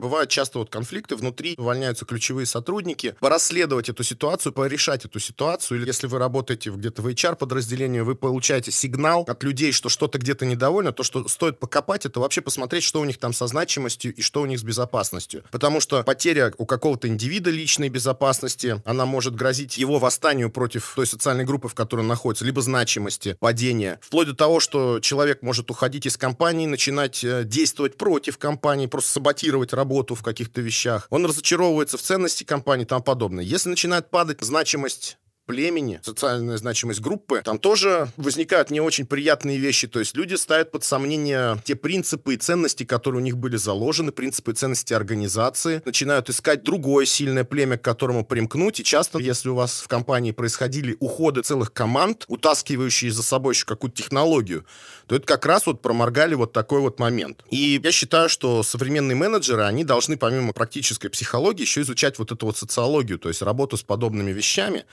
Бывают 0.03 0.29
часто 0.29 0.59
вот 0.59 0.69
конфликты, 0.69 1.15
внутри 1.15 1.55
увольняются 1.57 2.03
ключевые 2.03 2.45
сотрудники. 2.45 3.15
Порасследовать 3.21 3.87
эту 3.87 4.03
ситуацию, 4.03 4.51
порешать 4.51 5.05
эту 5.05 5.17
ситуацию, 5.17 5.79
или 5.79 5.87
если 5.87 6.07
вы 6.07 6.19
работаете 6.19 6.71
где-то 6.71 7.01
в 7.01 7.07
HR-подразделении, 7.07 8.01
вы 8.01 8.15
получаете 8.15 8.69
сигнал 8.69 9.23
от 9.25 9.41
людей, 9.43 9.71
что 9.71 9.87
что-то 9.87 10.17
где-то 10.17 10.45
недовольно, 10.45 10.91
то, 10.91 11.03
что 11.03 11.25
стоит 11.29 11.57
покопать, 11.57 12.05
это 12.05 12.19
вообще 12.19 12.41
посмотреть, 12.41 12.83
что 12.83 12.99
у 12.99 13.05
них 13.05 13.17
там 13.17 13.31
со 13.31 13.47
значимостью 13.47 14.13
и 14.13 14.21
что 14.21 14.41
у 14.41 14.45
них 14.45 14.59
с 14.59 14.63
безопасностью. 14.63 15.45
Потому 15.51 15.79
что 15.79 16.03
потеря 16.03 16.51
у 16.57 16.65
какого-то 16.65 17.07
индивида 17.07 17.49
личной 17.49 17.87
безопасности, 17.87 18.81
она 18.83 19.05
может 19.05 19.35
грозить 19.35 19.77
его 19.77 19.99
восстанию 19.99 20.49
против 20.49 20.91
той 20.97 21.07
социальной 21.07 21.45
группы, 21.45 21.69
в 21.69 21.75
которой 21.75 22.01
он 22.01 22.07
находится, 22.07 22.43
либо 22.43 22.61
значимости, 22.61 23.37
падения. 23.39 23.99
Вплоть 24.01 24.27
до 24.27 24.35
того, 24.35 24.59
что 24.59 24.99
человек 24.99 25.41
может 25.43 25.71
уходить 25.71 26.05
из 26.07 26.17
компании, 26.17 26.65
начинать 26.65 27.23
э, 27.23 27.45
действовать 27.45 27.95
против 27.95 28.37
компании, 28.37 28.87
просто 28.87 29.13
саботировать 29.13 29.71
работу 29.71 29.93
работу 30.03 30.15
в 30.15 30.23
каких-то 30.23 30.61
вещах, 30.61 31.07
он 31.09 31.25
разочаровывается 31.25 31.97
в 31.97 32.01
ценности 32.01 32.43
компании 32.43 32.83
и 32.83 32.87
тому 32.87 33.01
подобное. 33.03 33.43
Если 33.43 33.69
начинает 33.69 34.09
падать 34.09 34.41
значимость 34.41 35.17
племени, 35.45 35.99
социальная 36.03 36.57
значимость 36.57 37.01
группы, 37.01 37.41
там 37.43 37.59
тоже 37.59 38.09
возникают 38.17 38.71
не 38.71 38.81
очень 38.81 39.05
приятные 39.05 39.57
вещи. 39.57 39.87
То 39.87 39.99
есть 39.99 40.15
люди 40.15 40.35
ставят 40.35 40.71
под 40.71 40.83
сомнение 40.83 41.61
те 41.65 41.75
принципы 41.75 42.35
и 42.35 42.37
ценности, 42.37 42.83
которые 42.83 43.21
у 43.21 43.23
них 43.23 43.37
были 43.37 43.57
заложены, 43.57 44.11
принципы 44.11 44.51
и 44.51 44.55
ценности 44.55 44.93
организации, 44.93 45.81
начинают 45.85 46.29
искать 46.29 46.63
другое 46.63 47.05
сильное 47.05 47.43
племя, 47.43 47.77
к 47.77 47.81
которому 47.81 48.25
примкнуть. 48.25 48.79
И 48.79 48.83
часто, 48.83 49.19
если 49.19 49.49
у 49.49 49.55
вас 49.55 49.81
в 49.81 49.87
компании 49.87 50.31
происходили 50.31 50.95
уходы 50.99 51.41
целых 51.41 51.73
команд, 51.73 52.25
утаскивающие 52.27 53.11
за 53.11 53.23
собой 53.23 53.53
еще 53.53 53.65
какую-то 53.65 54.01
технологию, 54.01 54.65
то 55.07 55.15
это 55.15 55.25
как 55.25 55.45
раз 55.45 55.65
вот 55.65 55.81
проморгали 55.81 56.35
вот 56.35 56.53
такой 56.53 56.79
вот 56.79 56.99
момент. 56.99 57.43
И 57.49 57.81
я 57.83 57.91
считаю, 57.91 58.29
что 58.29 58.63
современные 58.63 59.15
менеджеры, 59.15 59.63
они 59.63 59.83
должны 59.83 60.17
помимо 60.17 60.53
практической 60.53 61.09
психологии 61.09 61.61
еще 61.61 61.81
изучать 61.81 62.17
вот 62.19 62.31
эту 62.31 62.45
вот 62.45 62.57
социологию, 62.57 63.19
то 63.19 63.29
есть 63.29 63.41
работу 63.41 63.77
с 63.77 63.83
подобными 63.83 64.31
вещами. 64.31 64.85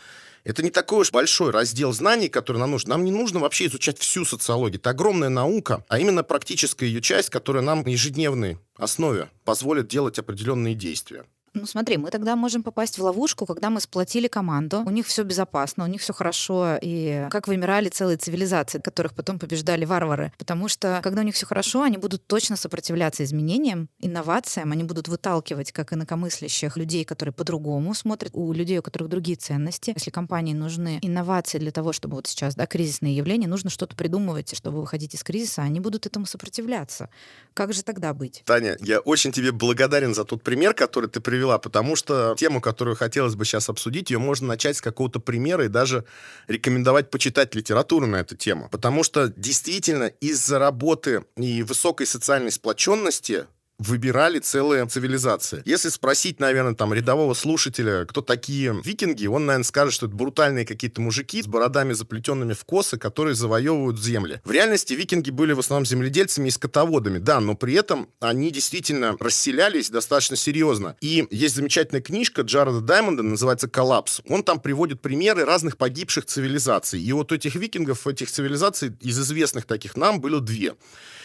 Это 0.44 0.62
не 0.62 0.70
такой 0.70 1.00
уж 1.00 1.12
большой 1.12 1.50
раздел 1.50 1.92
знаний, 1.92 2.28
который 2.28 2.58
нам 2.58 2.70
нужен. 2.70 2.90
Нам 2.90 3.04
не 3.04 3.12
нужно 3.12 3.40
вообще 3.40 3.66
изучать 3.66 3.98
всю 3.98 4.24
социологию. 4.24 4.80
Это 4.80 4.90
огромная 4.90 5.28
наука, 5.28 5.84
а 5.88 5.98
именно 5.98 6.22
практическая 6.22 6.86
ее 6.86 7.02
часть, 7.02 7.30
которая 7.30 7.62
нам 7.62 7.82
на 7.82 7.88
ежедневной 7.88 8.58
основе 8.76 9.28
позволит 9.44 9.88
делать 9.88 10.18
определенные 10.18 10.74
действия. 10.74 11.24
Ну 11.52 11.66
смотри, 11.66 11.96
мы 11.96 12.10
тогда 12.10 12.36
можем 12.36 12.62
попасть 12.62 12.98
в 12.98 13.02
ловушку, 13.02 13.44
когда 13.44 13.70
мы 13.70 13.80
сплотили 13.80 14.28
команду, 14.28 14.84
у 14.86 14.90
них 14.90 15.06
все 15.06 15.24
безопасно, 15.24 15.82
у 15.82 15.88
них 15.88 16.00
все 16.00 16.12
хорошо, 16.12 16.78
и 16.80 17.26
как 17.28 17.48
вымирали 17.48 17.88
целые 17.88 18.18
цивилизации, 18.18 18.78
которых 18.78 19.14
потом 19.14 19.40
побеждали 19.40 19.84
варвары. 19.84 20.32
Потому 20.38 20.68
что, 20.68 21.00
когда 21.02 21.22
у 21.22 21.24
них 21.24 21.34
все 21.34 21.46
хорошо, 21.46 21.82
они 21.82 21.96
будут 21.96 22.24
точно 22.28 22.54
сопротивляться 22.54 23.24
изменениям, 23.24 23.88
инновациям, 23.98 24.70
они 24.70 24.84
будут 24.84 25.08
выталкивать 25.08 25.72
как 25.72 25.92
инакомыслящих 25.92 26.76
людей, 26.76 27.04
которые 27.04 27.32
по-другому 27.32 27.94
смотрят, 27.94 28.30
у 28.32 28.52
людей, 28.52 28.78
у 28.78 28.82
которых 28.82 29.08
другие 29.08 29.36
ценности. 29.36 29.92
Если 29.96 30.10
компании 30.10 30.54
нужны 30.54 31.00
инновации 31.02 31.58
для 31.58 31.72
того, 31.72 31.92
чтобы 31.92 32.14
вот 32.14 32.28
сейчас, 32.28 32.54
да, 32.54 32.66
кризисные 32.66 33.16
явления, 33.16 33.48
нужно 33.48 33.70
что-то 33.70 33.96
придумывать, 33.96 34.54
чтобы 34.54 34.80
выходить 34.80 35.14
из 35.14 35.24
кризиса, 35.24 35.62
они 35.62 35.80
будут 35.80 36.06
этому 36.06 36.26
сопротивляться. 36.26 37.10
Как 37.54 37.72
же 37.72 37.82
тогда 37.82 38.14
быть? 38.14 38.42
Таня, 38.46 38.76
я 38.80 39.00
очень 39.00 39.32
тебе 39.32 39.50
благодарен 39.50 40.14
за 40.14 40.24
тот 40.24 40.44
пример, 40.44 40.74
который 40.74 41.10
ты 41.10 41.20
привел 41.20 41.39
привела, 41.40 41.58
потому 41.58 41.96
что 41.96 42.34
тему, 42.36 42.60
которую 42.60 42.96
хотелось 42.96 43.34
бы 43.34 43.46
сейчас 43.46 43.70
обсудить, 43.70 44.10
ее 44.10 44.18
можно 44.18 44.46
начать 44.46 44.76
с 44.76 44.82
какого-то 44.82 45.20
примера 45.20 45.64
и 45.64 45.68
даже 45.68 46.04
рекомендовать 46.48 47.08
почитать 47.08 47.54
литературу 47.54 48.06
на 48.06 48.16
эту 48.16 48.36
тему. 48.36 48.68
Потому 48.70 49.02
что 49.02 49.28
действительно 49.28 50.04
из-за 50.20 50.58
работы 50.58 51.24
и 51.36 51.62
высокой 51.62 52.06
социальной 52.06 52.50
сплоченности 52.50 53.46
выбирали 53.80 54.38
целые 54.38 54.86
цивилизации. 54.86 55.62
Если 55.64 55.88
спросить, 55.88 56.38
наверное, 56.38 56.74
там 56.74 56.92
рядового 56.92 57.34
слушателя, 57.34 58.04
кто 58.04 58.20
такие 58.20 58.78
викинги, 58.84 59.26
он, 59.26 59.46
наверное, 59.46 59.64
скажет, 59.64 59.94
что 59.94 60.06
это 60.06 60.14
брутальные 60.14 60.66
какие-то 60.66 61.00
мужики 61.00 61.42
с 61.42 61.46
бородами 61.46 61.94
заплетенными 61.94 62.52
в 62.52 62.64
косы, 62.64 62.98
которые 62.98 63.34
завоевывают 63.34 63.98
земли. 63.98 64.40
В 64.44 64.50
реальности 64.50 64.92
викинги 64.92 65.30
были 65.30 65.54
в 65.54 65.60
основном 65.60 65.86
земледельцами 65.86 66.48
и 66.48 66.50
скотоводами, 66.50 67.18
да, 67.18 67.40
но 67.40 67.54
при 67.54 67.74
этом 67.74 68.08
они 68.20 68.50
действительно 68.50 69.16
расселялись 69.18 69.88
достаточно 69.88 70.36
серьезно. 70.36 70.96
И 71.00 71.26
есть 71.30 71.56
замечательная 71.56 72.02
книжка 72.02 72.42
Джареда 72.42 72.80
Даймонда, 72.80 73.22
называется 73.22 73.68
«Коллапс». 73.68 74.20
Он 74.28 74.42
там 74.42 74.60
приводит 74.60 75.00
примеры 75.00 75.46
разных 75.46 75.78
погибших 75.78 76.26
цивилизаций. 76.26 77.00
И 77.00 77.12
вот 77.12 77.32
этих 77.32 77.54
викингов, 77.54 78.06
этих 78.06 78.30
цивилизаций 78.30 78.92
из 79.00 79.18
известных 79.18 79.64
таких 79.64 79.96
нам 79.96 80.20
было 80.20 80.40
две. 80.40 80.74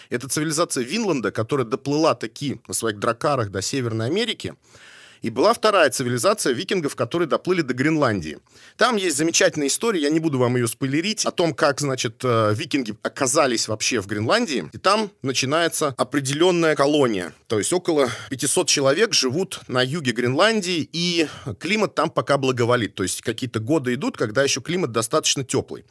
Это 0.09 0.27
цивилизация 0.27 0.83
Винланда, 0.83 1.31
которая 1.31 1.65
доплыла 1.65 2.15
таки 2.15 2.59
на 2.67 2.73
своих 2.73 2.99
дракарах 2.99 3.49
до 3.49 3.61
Северной 3.61 4.07
Америки. 4.07 4.53
И 5.25 5.31
была 5.31 5.55
вторая 5.55 5.89
цивилизация 5.89 6.53
викингов, 6.53 6.95
которые 6.95 7.27
доплыли 7.27 7.61
до 7.61 7.73
Гренландии. 7.73 8.37
Там 8.77 8.95
есть 8.95 9.17
замечательная 9.17 9.69
история, 9.69 10.03
я 10.03 10.11
не 10.11 10.19
буду 10.19 10.37
вам 10.37 10.55
ее 10.55 10.67
спойлерить, 10.67 11.25
о 11.25 11.31
том, 11.31 11.55
как, 11.55 11.81
значит, 11.81 12.21
э, 12.23 12.53
викинги 12.53 12.95
оказались 13.01 13.67
вообще 13.67 14.01
в 14.01 14.07
Гренландии. 14.07 14.69
И 14.71 14.77
там 14.77 15.09
начинается 15.23 15.95
определенная 15.97 16.75
колония. 16.75 17.33
То 17.47 17.57
есть 17.57 17.73
около 17.73 18.07
500 18.29 18.67
человек 18.67 19.13
живут 19.13 19.61
на 19.67 19.81
юге 19.81 20.11
Гренландии, 20.11 20.87
и 20.91 21.27
климат 21.59 21.95
там 21.95 22.11
пока 22.11 22.37
благоволит. 22.37 22.93
То 22.93 23.01
есть 23.01 23.21
какие-то 23.21 23.59
годы 23.59 23.95
идут, 23.95 24.17
когда 24.17 24.43
еще 24.43 24.61
климат 24.61 24.91
достаточно 24.91 25.43
теплый. 25.43 25.85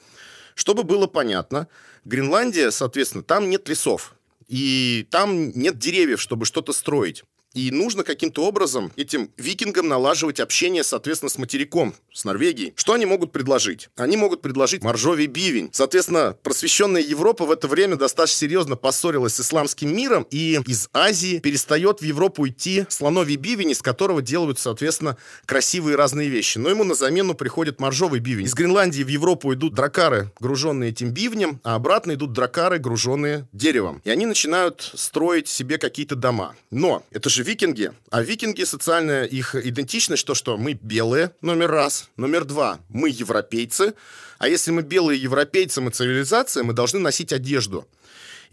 Чтобы 0.55 0.85
было 0.85 1.07
понятно, 1.07 1.69
Гренландия, 2.05 2.71
соответственно, 2.71 3.25
там 3.25 3.51
нет 3.51 3.69
лесов. 3.69 4.15
И 4.49 5.07
там 5.11 5.51
нет 5.51 5.79
деревьев, 5.79 6.21
чтобы 6.21 6.45
что-то 6.45 6.73
строить. 6.73 7.25
И 7.55 7.71
нужно 7.71 8.03
каким-то 8.03 8.45
образом 8.45 8.93
этим 8.97 9.31
викингам 9.37 9.89
налаживать 9.89 10.41
общение, 10.41 10.83
соответственно, 10.83 11.31
с 11.31 11.39
материком, 11.39 11.95
с 12.15 12.25
Норвегией. 12.25 12.73
Что 12.77 12.95
они 12.95 13.05
могут 13.05 13.33
предложить? 13.33 13.91
Они 13.97 14.17
могут 14.17 14.41
предложить 14.41 14.83
моржовий 14.83 15.27
бивень. 15.27 15.69
Соответственно, 15.73 16.37
просвещенная 16.43 17.03
Европа 17.03 17.45
в 17.45 17.51
это 17.51 17.69
время 17.69 17.97
достаточно 17.97 18.39
серьезно 18.39 18.77
поссорилась 18.77 19.35
с 19.35 19.41
исламским 19.41 19.95
миром, 19.95 20.27
и 20.31 20.61
из 20.67 20.89
Азии 20.93 21.41
перестает 21.41 22.01
в 22.01 22.05
Европу 22.05 22.49
идти 22.49 22.87
слоновий 22.89 23.37
бивень, 23.37 23.73
из 23.73 23.83
которого 23.83 24.23
делают, 24.23 24.59
соответственно, 24.59 25.17
красивые 25.45 25.97
разные 25.97 26.29
вещи. 26.29 26.59
Но 26.59 26.71
ему 26.71 26.85
на 26.85 26.95
замену 26.95 27.35
приходит 27.35 27.81
моржовый 27.81 28.21
бивень. 28.21 28.47
Из 28.47 28.55
Гренландии 28.55 29.03
в 29.03 29.09
Европу 29.09 29.53
идут 29.53 29.75
дракары, 29.75 30.31
груженные 30.39 30.91
этим 30.91 31.11
бивнем, 31.11 31.61
а 31.65 31.75
обратно 31.75 32.13
идут 32.15 32.33
дракары, 32.33 32.79
груженные 32.79 33.49
деревом. 33.53 34.01
И 34.05 34.11
они 34.11 34.27
начинают 34.27 34.93
строить 34.95 35.49
себе 35.49 35.79
какие-то 35.79 36.15
дома. 36.15 36.55
Но 36.71 37.03
это 37.11 37.29
же 37.29 37.43
викинги. 37.43 37.91
А 38.11 38.23
викинги, 38.23 38.63
социальная 38.63 39.25
их 39.25 39.57
идентичность, 39.57 40.25
то, 40.25 40.35
что 40.35 40.57
мы 40.57 40.75
белые, 40.75 41.33
номер 41.41 41.71
раз. 41.71 42.04
Номер 42.17 42.45
два, 42.45 42.81
мы 42.89 43.09
европейцы. 43.11 43.95
А 44.39 44.49
если 44.49 44.71
мы 44.71 44.83
белые 44.83 45.21
европейцы, 45.21 45.81
мы 45.81 45.91
цивилизация, 45.91 46.63
мы 46.63 46.73
должны 46.73 47.01
носить 47.01 47.33
одежду. 47.33 47.87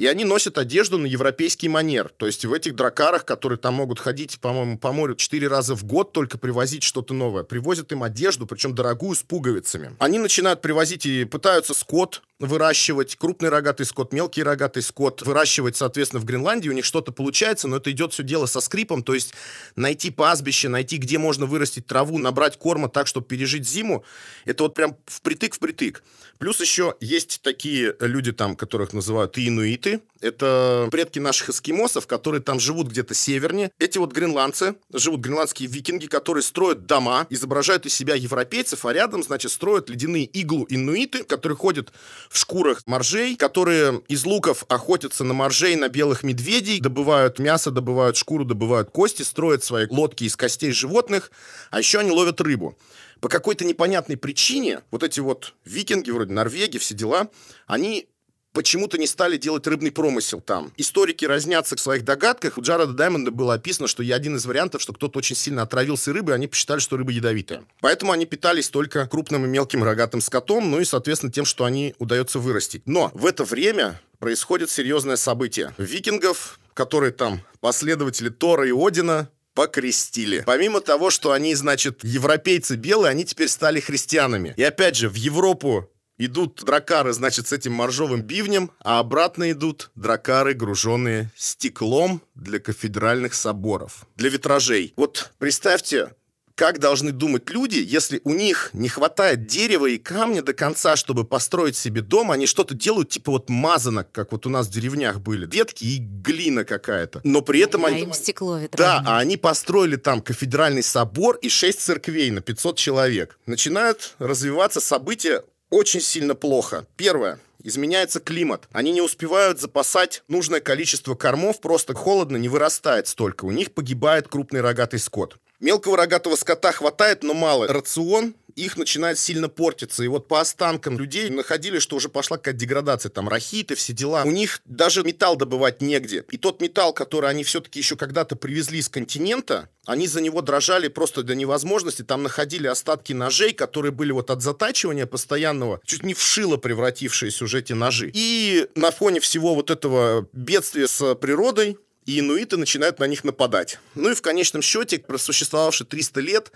И 0.02 0.08
они 0.08 0.26
носят 0.26 0.58
одежду 0.58 0.98
на 0.98 1.06
европейский 1.06 1.70
манер. 1.70 2.10
То 2.18 2.26
есть 2.26 2.44
в 2.44 2.52
этих 2.54 2.74
дракарах, 2.76 3.24
которые 3.24 3.60
там 3.60 3.76
могут 3.76 4.00
ходить, 4.00 4.40
по-моему, 4.40 4.80
по 4.80 4.92
морю 4.92 5.14
четыре 5.14 5.48
раза 5.48 5.76
в 5.76 5.84
год 5.84 6.12
только 6.12 6.40
привозить 6.40 6.82
что-то 6.82 7.14
новое, 7.14 7.44
привозят 7.44 7.92
им 7.92 8.02
одежду, 8.02 8.48
причем 8.48 8.74
дорогую, 8.74 9.16
с 9.16 9.22
пуговицами. 9.22 9.96
Они 10.00 10.18
начинают 10.18 10.60
привозить 10.60 11.06
и 11.06 11.24
пытаются 11.26 11.76
скот 11.76 12.24
выращивать, 12.42 13.16
крупный 13.16 13.50
рогатый 13.50 13.86
скот, 13.86 14.12
мелкий 14.12 14.42
рогатый 14.42 14.82
скот, 14.82 15.22
выращивать, 15.22 15.78
соответственно, 15.78 16.20
в 16.20 16.26
Гренландии, 16.26 16.70
у 16.70 16.74
них 16.74 16.86
что-то 16.86 17.12
получается, 17.12 17.68
но 17.68 17.78
это 17.78 17.92
идет 17.92 18.14
все 18.14 18.24
дело 18.24 18.48
со 18.48 18.62
скрипом, 18.62 19.04
то 19.04 19.14
есть 19.14 19.34
найти 19.76 20.10
пастбище, 20.10 20.68
найти, 20.68 20.98
где 20.98 21.20
можно 21.20 21.46
вырастить 21.46 21.86
траву, 21.86 22.18
набрать 22.18 22.58
корма 22.58 22.90
так, 22.90 23.06
чтобы 23.06 23.28
пережить 23.28 23.68
зиму, 23.68 24.04
это 24.46 24.64
вот 24.64 24.74
прям 24.74 24.98
впритык-впритык. 25.06 26.02
Плюс 26.40 26.60
еще 26.60 26.96
есть 27.00 27.42
такие 27.44 27.96
люди 28.00 28.32
там, 28.32 28.56
которых 28.56 28.94
называют 28.94 29.38
инуиты. 29.38 29.91
Это 30.22 30.88
предки 30.92 31.20
наших 31.20 31.50
эскимосов, 31.50 32.08
которые 32.08 32.42
там 32.42 32.60
живут 32.60 32.88
где-то 32.88 33.14
севернее. 33.14 33.72
Эти 33.80 33.98
вот 33.98 34.14
гренландцы, 34.14 34.76
живут 34.94 35.22
гренландские 35.22 35.68
викинги, 35.68 36.06
которые 36.06 36.44
строят 36.44 36.86
дома, 36.86 37.26
изображают 37.30 37.86
из 37.86 37.94
себя 37.94 38.16
европейцев, 38.16 38.86
а 38.86 38.94
рядом, 38.94 39.24
значит, 39.24 39.52
строят 39.52 39.90
ледяные 39.90 40.26
иглу 40.26 40.66
инуиты, 40.70 41.24
которые 41.24 41.58
ходят 41.58 41.92
в 42.30 42.38
шкурах 42.38 42.82
моржей, 42.86 43.36
которые 43.36 44.02
из 44.08 44.26
луков 44.26 44.66
охотятся 44.70 45.24
на 45.24 45.34
моржей, 45.34 45.76
на 45.76 45.90
белых 45.90 46.24
медведей, 46.24 46.80
добывают 46.80 47.40
мясо, 47.40 47.72
добывают 47.72 48.16
шкуру, 48.16 48.46
добывают 48.46 48.92
кости, 48.92 49.24
строят 49.24 49.64
свои 49.64 49.88
лодки 49.90 50.26
из 50.26 50.36
костей 50.36 50.72
животных, 50.72 51.32
а 51.72 51.80
еще 51.80 52.00
они 52.00 52.12
ловят 52.12 52.40
рыбу 52.42 52.78
по 53.22 53.30
какой-то 53.30 53.64
непонятной 53.64 54.18
причине 54.18 54.82
вот 54.90 55.04
эти 55.04 55.20
вот 55.20 55.54
викинги, 55.64 56.10
вроде 56.10 56.34
Норвегии, 56.34 56.80
все 56.80 56.96
дела, 56.96 57.30
они 57.68 58.08
почему-то 58.54 58.98
не 58.98 59.08
стали 59.08 59.38
делать 59.38 59.66
рыбный 59.68 59.92
промысел 59.92 60.42
там. 60.42 60.72
Историки 60.78 61.26
разнятся 61.26 61.76
в 61.76 61.80
своих 61.80 62.04
догадках. 62.04 62.58
У 62.58 62.62
Джареда 62.62 62.94
Даймонда 62.94 63.32
было 63.32 63.56
описано, 63.56 63.88
что 63.88 64.04
я 64.04 64.16
один 64.16 64.36
из 64.36 64.46
вариантов, 64.46 64.82
что 64.82 64.94
кто-то 64.94 65.20
очень 65.20 65.36
сильно 65.36 65.62
отравился 65.62 66.14
рыбой, 66.14 66.36
они 66.36 66.48
посчитали, 66.48 66.80
что 66.80 66.98
рыба 66.98 67.12
ядовитая. 67.12 67.64
Поэтому 67.80 68.12
они 68.12 68.26
питались 68.26 68.70
только 68.70 69.08
крупным 69.08 69.46
и 69.46 69.48
мелким 69.48 69.84
рогатым 69.84 70.22
скотом, 70.22 70.70
ну 70.72 70.80
и, 70.80 70.86
соответственно, 70.86 71.32
тем, 71.32 71.46
что 71.46 71.66
они 71.66 71.96
удается 72.00 72.40
вырастить. 72.40 72.84
Но 72.86 73.12
в 73.14 73.26
это 73.26 73.44
время 73.44 74.00
происходит 74.20 74.70
серьезное 74.70 75.16
событие. 75.16 75.74
Викингов, 75.78 76.60
которые 76.74 77.12
там 77.12 77.42
последователи 77.60 78.30
Тора 78.30 78.68
и 78.68 78.72
Одина, 78.72 79.30
покрестили. 79.54 80.44
Помимо 80.46 80.80
того, 80.80 81.10
что 81.10 81.32
они, 81.32 81.56
значит, 81.56 82.04
европейцы 82.04 82.76
белые, 82.76 83.12
они 83.12 83.26
теперь 83.26 83.50
стали 83.50 83.80
христианами. 83.80 84.54
И 84.56 84.64
опять 84.64 84.96
же, 84.96 85.10
в 85.10 85.16
Европу 85.16 85.91
идут 86.26 86.64
дракары, 86.64 87.14
значит, 87.14 87.48
с 87.48 87.54
этим 87.54 87.74
моржовым 87.74 88.22
бивнем, 88.22 88.72
а 88.84 89.00
обратно 89.00 89.52
идут 89.52 89.92
дракары, 89.96 90.54
груженные 90.54 91.32
стеклом 91.36 92.22
для 92.36 92.60
кафедральных 92.60 93.34
соборов, 93.34 94.06
для 94.16 94.30
витражей. 94.30 94.94
Вот 94.98 95.32
представьте, 95.40 96.14
как 96.56 96.80
должны 96.80 97.12
думать 97.12 97.50
люди, 97.50 97.84
если 97.84 98.22
у 98.24 98.34
них 98.34 98.70
не 98.74 98.88
хватает 98.88 99.48
дерева 99.48 99.88
и 99.88 99.98
камня 99.98 100.44
до 100.44 100.54
конца, 100.54 100.96
чтобы 100.96 101.24
построить 101.24 101.76
себе 101.76 102.02
дом, 102.02 102.30
они 102.30 102.46
что-то 102.46 102.76
делают 102.76 103.10
типа 103.10 103.32
вот 103.32 103.50
мазанок, 103.50 104.12
как 104.12 104.32
вот 104.32 104.46
у 104.46 104.50
нас 104.50 104.68
в 104.68 104.72
деревнях 104.72 105.22
были, 105.22 105.48
ветки 105.48 105.86
и 105.86 105.98
глина 105.98 106.64
какая-то. 106.64 107.22
Но 107.24 107.42
при 107.42 107.62
этом 107.62 107.86
А 107.86 107.88
они... 107.88 108.02
им 108.02 108.14
стекло 108.14 108.58
Да, 108.58 108.62
ветряное. 108.62 109.02
а 109.08 109.18
они 109.18 109.38
построили 109.38 109.96
там 109.96 110.22
кафедральный 110.22 110.84
собор 110.84 111.38
и 111.38 111.50
шесть 111.50 111.80
церквей 111.80 112.30
на 112.30 112.42
500 112.42 112.78
человек. 112.78 113.40
Начинают 113.48 114.16
развиваться 114.20 114.82
события 114.82 115.44
очень 115.72 116.02
сильно 116.02 116.36
плохо. 116.36 116.86
Первое. 116.96 117.40
Изменяется 117.64 118.20
климат. 118.20 118.68
Они 118.72 118.92
не 118.92 119.02
успевают 119.02 119.60
запасать 119.60 120.24
нужное 120.28 120.60
количество 120.60 121.16
кормов, 121.16 121.62
просто 121.62 121.94
холодно, 121.94 122.38
не 122.38 122.50
вырастает 122.50 123.08
столько. 123.08 123.46
У 123.46 123.52
них 123.52 123.74
погибает 123.74 124.28
крупный 124.28 124.62
рогатый 124.62 125.00
скот. 125.00 125.38
Мелкого 125.60 125.96
рогатого 125.96 126.36
скота 126.36 126.72
хватает, 126.72 127.22
но 127.24 127.36
мало. 127.36 127.68
Рацион 127.68 128.34
их 128.56 128.78
начинает 128.78 129.20
сильно 129.20 129.50
портиться. 129.50 130.04
И 130.04 130.08
вот 130.08 130.28
по 130.28 130.40
останкам 130.40 130.98
людей 130.98 131.30
находили, 131.30 131.80
что 131.80 131.96
уже 131.96 132.10
пошла 132.10 132.38
какая-то 132.38 132.60
деградация. 132.60 133.10
Там 133.10 133.30
рахиты, 133.30 133.76
все 133.76 133.94
дела. 133.94 134.24
У 134.24 134.32
них 134.32 134.62
даже 134.66 135.04
металл 135.04 135.36
добывать 135.36 135.82
негде. 135.82 136.26
И 136.32 136.38
тот 136.38 136.62
металл, 136.62 136.94
который 136.94 137.30
они 137.30 137.44
все-таки 137.44 137.80
еще 137.80 137.96
когда-то 137.96 138.36
привезли 138.36 138.82
с 138.82 138.90
континента, 138.90 139.70
они 139.86 140.08
за 140.08 140.22
него 140.22 140.42
дрожали 140.42 140.88
просто 140.88 141.24
до 141.24 141.36
невозможности. 141.36 142.04
Там 142.04 142.24
находили 142.24 142.68
остатки 142.68 143.14
ножей, 143.14 143.54
которые 143.54 143.92
были 143.92 144.12
вот 144.12 144.30
от 144.30 144.42
затачивания 144.42 145.06
постоянного, 145.06 145.82
чуть 145.86 146.04
не 146.04 146.14
в 146.14 146.22
шило 146.22 146.58
превратившиеся 146.58 147.44
уже 147.44 147.60
эти 147.60 147.74
ножи. 147.74 148.12
И 148.14 148.68
на 148.76 148.92
фоне 148.92 149.20
всего 149.20 149.56
вот 149.56 149.70
этого 149.70 150.28
бедствия 150.34 150.88
с 150.88 151.16
природой, 151.16 151.78
и 152.06 152.20
инуиты 152.20 152.58
начинают 152.58 153.00
на 153.00 153.06
них 153.06 153.24
нападать. 153.24 153.80
Ну 153.96 154.12
и 154.12 154.16
в 154.16 154.22
конечном 154.22 154.62
счете, 154.62 155.00
просуществовавший 155.00 155.86
300 155.86 156.20
лет, 156.22 156.52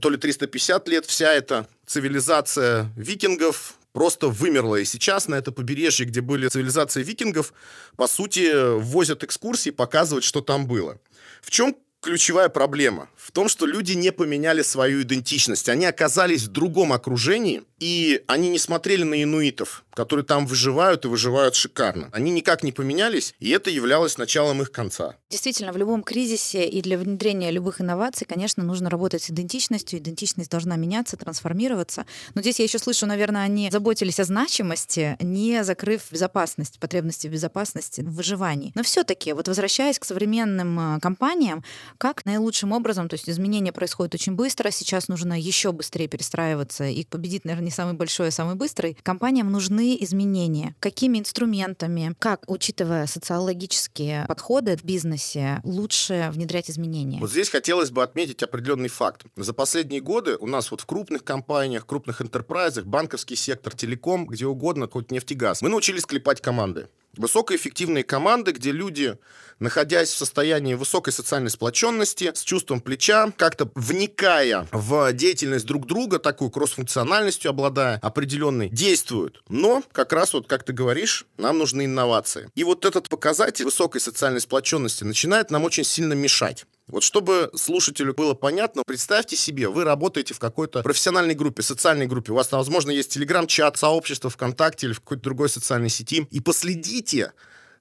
то 0.00 0.10
ли 0.10 0.16
350 0.16 0.88
лет, 0.88 1.06
вся 1.06 1.32
эта 1.32 1.66
цивилизация 1.86 2.90
викингов 2.96 3.74
просто 3.92 4.28
вымерла. 4.28 4.76
И 4.76 4.84
сейчас 4.84 5.28
на 5.28 5.34
это 5.34 5.50
побережье, 5.50 6.06
где 6.06 6.20
были 6.20 6.48
цивилизации 6.48 7.02
викингов, 7.02 7.52
по 7.96 8.06
сути, 8.06 8.78
возят 8.78 9.24
экскурсии, 9.24 9.70
показывают, 9.70 10.24
что 10.24 10.40
там 10.40 10.66
было. 10.66 10.98
В 11.40 11.50
чем 11.50 11.74
ключевая 12.00 12.48
проблема? 12.48 13.08
В 13.28 13.30
том, 13.30 13.50
что 13.50 13.66
люди 13.66 13.92
не 13.92 14.10
поменяли 14.10 14.62
свою 14.62 15.02
идентичность. 15.02 15.68
Они 15.68 15.84
оказались 15.84 16.44
в 16.44 16.48
другом 16.48 16.94
окружении, 16.94 17.62
и 17.78 18.22
они 18.26 18.48
не 18.48 18.58
смотрели 18.58 19.02
на 19.02 19.22
инуитов, 19.22 19.84
которые 19.92 20.24
там 20.24 20.46
выживают 20.46 21.04
и 21.04 21.08
выживают 21.08 21.54
шикарно. 21.54 22.08
Они 22.12 22.30
никак 22.30 22.62
не 22.62 22.72
поменялись, 22.72 23.34
и 23.38 23.50
это 23.50 23.68
являлось 23.68 24.16
началом 24.16 24.62
их 24.62 24.72
конца. 24.72 25.14
Действительно, 25.28 25.74
в 25.74 25.76
любом 25.76 26.02
кризисе 26.02 26.66
и 26.66 26.80
для 26.80 26.96
внедрения 26.96 27.50
любых 27.50 27.82
инноваций, 27.82 28.26
конечно, 28.26 28.64
нужно 28.64 28.88
работать 28.88 29.22
с 29.22 29.30
идентичностью. 29.30 29.98
Идентичность 29.98 30.50
должна 30.50 30.76
меняться, 30.76 31.18
трансформироваться. 31.18 32.06
Но 32.34 32.40
здесь 32.40 32.58
я 32.60 32.64
еще 32.64 32.78
слышу, 32.78 33.04
наверное, 33.04 33.42
они 33.42 33.68
заботились 33.70 34.18
о 34.20 34.24
значимости, 34.24 35.18
не 35.20 35.64
закрыв 35.64 36.10
безопасность, 36.10 36.78
потребности 36.78 37.26
в 37.26 37.32
безопасности, 37.32 38.00
в 38.00 38.14
выживании. 38.14 38.72
Но 38.74 38.82
все-таки, 38.82 39.34
вот 39.34 39.48
возвращаясь 39.48 39.98
к 39.98 40.06
современным 40.06 40.96
э, 40.96 41.00
компаниям, 41.00 41.62
как 41.98 42.24
наилучшим 42.24 42.72
образом, 42.72 43.10
то 43.10 43.17
есть 43.18 43.28
изменения 43.30 43.72
происходят 43.72 44.14
очень 44.14 44.34
быстро, 44.34 44.70
сейчас 44.70 45.08
нужно 45.08 45.38
еще 45.38 45.72
быстрее 45.72 46.08
перестраиваться 46.08 46.84
и 46.84 47.04
победить, 47.04 47.44
наверное, 47.44 47.66
не 47.66 47.70
самый 47.70 47.94
большой, 47.94 48.28
а 48.28 48.30
самый 48.30 48.54
быстрый. 48.54 48.96
Компаниям 49.02 49.50
нужны 49.50 49.96
изменения. 50.00 50.74
Какими 50.80 51.18
инструментами, 51.18 52.14
как, 52.18 52.44
учитывая 52.46 53.06
социологические 53.06 54.24
подходы 54.26 54.76
в 54.76 54.84
бизнесе, 54.84 55.60
лучше 55.64 56.30
внедрять 56.32 56.70
изменения? 56.70 57.20
Вот 57.20 57.30
здесь 57.30 57.50
хотелось 57.50 57.90
бы 57.90 58.02
отметить 58.02 58.42
определенный 58.42 58.88
факт. 58.88 59.24
За 59.36 59.52
последние 59.52 60.00
годы 60.00 60.36
у 60.36 60.46
нас 60.46 60.70
вот 60.70 60.80
в 60.80 60.86
крупных 60.86 61.24
компаниях, 61.24 61.86
крупных 61.86 62.22
интерпрайзах, 62.22 62.84
банковский 62.86 63.36
сектор, 63.36 63.74
телеком, 63.74 64.26
где 64.26 64.46
угодно, 64.46 64.88
хоть 64.90 65.10
нефтегаз, 65.10 65.62
мы 65.62 65.68
научились 65.68 66.06
клепать 66.06 66.40
команды. 66.40 66.88
Высокоэффективные 67.16 68.04
команды, 68.04 68.52
где 68.52 68.70
люди, 68.70 69.18
находясь 69.58 70.10
в 70.10 70.16
состоянии 70.16 70.74
высокой 70.74 71.12
социальной 71.12 71.50
сплоченности, 71.50 72.32
с 72.34 72.42
чувством 72.42 72.80
плеча, 72.80 73.32
как-то 73.36 73.70
вникая 73.74 74.68
в 74.70 75.12
деятельность 75.12 75.66
друг 75.66 75.86
друга, 75.86 76.18
такую 76.18 76.50
кроссфункциональностью 76.50 77.50
обладая 77.50 77.98
определенной, 78.02 78.68
действуют. 78.68 79.42
Но, 79.48 79.82
как 79.92 80.12
раз 80.12 80.32
вот, 80.32 80.46
как 80.46 80.64
ты 80.64 80.72
говоришь, 80.72 81.26
нам 81.38 81.58
нужны 81.58 81.86
инновации. 81.86 82.50
И 82.54 82.64
вот 82.64 82.84
этот 82.84 83.08
показатель 83.08 83.64
высокой 83.64 84.00
социальной 84.00 84.40
сплоченности 84.40 85.04
начинает 85.04 85.50
нам 85.50 85.64
очень 85.64 85.84
сильно 85.84 86.12
мешать. 86.12 86.66
Вот 86.88 87.02
чтобы 87.02 87.50
слушателю 87.54 88.14
было 88.14 88.34
понятно, 88.34 88.82
представьте 88.86 89.36
себе, 89.36 89.68
вы 89.68 89.84
работаете 89.84 90.34
в 90.34 90.38
какой-то 90.38 90.82
профессиональной 90.82 91.34
группе, 91.34 91.62
социальной 91.62 92.06
группе. 92.06 92.32
У 92.32 92.34
вас, 92.34 92.50
возможно, 92.50 92.90
есть 92.90 93.12
телеграм-чат, 93.12 93.76
сообщество 93.76 94.30
ВКонтакте 94.30 94.86
или 94.86 94.94
в 94.94 95.00
какой-то 95.00 95.22
другой 95.22 95.48
социальной 95.50 95.90
сети. 95.90 96.26
И 96.30 96.40
последите, 96.40 97.32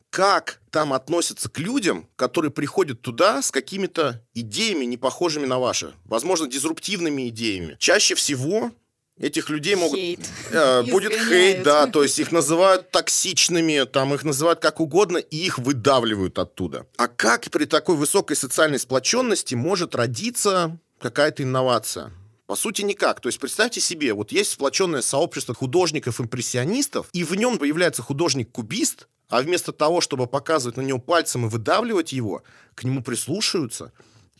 как 0.10 0.62
там 0.72 0.94
относятся 0.94 1.50
к 1.50 1.58
людям, 1.60 2.08
которые 2.16 2.52
приходят 2.52 3.02
туда 3.02 3.42
с 3.42 3.52
какими-то 3.52 4.24
идеями, 4.34 4.86
не 4.86 4.98
похожими 4.98 5.46
на 5.46 5.60
ваши. 5.60 5.94
Возможно, 6.06 6.48
дизруптивными 6.48 7.30
идеями. 7.30 7.78
Чаще 7.80 8.16
всего 8.16 8.72
этих 9.20 9.50
людей 9.50 9.76
могут... 9.76 10.00
Хейт. 10.00 10.20
Э, 10.52 10.84
будет 10.92 11.14
хейт, 11.14 11.64
да, 11.64 11.88
то 11.88 12.04
есть 12.04 12.20
их 12.20 12.32
называют 12.32 12.92
токсичными, 12.92 13.86
там 13.86 14.14
их 14.14 14.24
называют 14.24 14.60
как 14.60 14.80
угодно, 14.80 15.18
и 15.18 15.38
их 15.38 15.58
выдавливают 15.60 16.40
оттуда. 16.40 16.86
А 16.98 17.08
как 17.08 17.50
при 17.52 17.66
такой 17.66 17.96
высокой 17.96 18.36
социальной 18.36 18.80
сплоченности 18.80 19.56
может 19.56 19.96
родиться 19.96 20.78
какая-то 21.00 21.44
инновация? 21.44 22.12
По 22.48 22.56
сути, 22.56 22.82
никак. 22.82 23.20
То 23.20 23.28
есть 23.28 23.40
представьте 23.40 23.82
себе, 23.82 24.14
вот 24.14 24.32
есть 24.32 24.52
сплоченное 24.52 25.02
сообщество 25.02 25.54
художников-импрессионистов, 25.54 27.10
и 27.12 27.26
в 27.26 27.36
нем 27.36 27.58
появляется 27.58 28.02
художник-кубист, 28.02 29.10
а 29.28 29.42
вместо 29.42 29.74
того, 29.74 30.00
чтобы 30.00 30.28
показывать 30.28 30.78
на 30.78 30.82
него 30.82 31.00
пальцем 31.00 31.46
и 31.46 31.50
выдавливать 31.50 32.14
его, 32.14 32.44
к 32.74 32.86
нему 32.86 33.04
прислушиваются, 33.04 33.92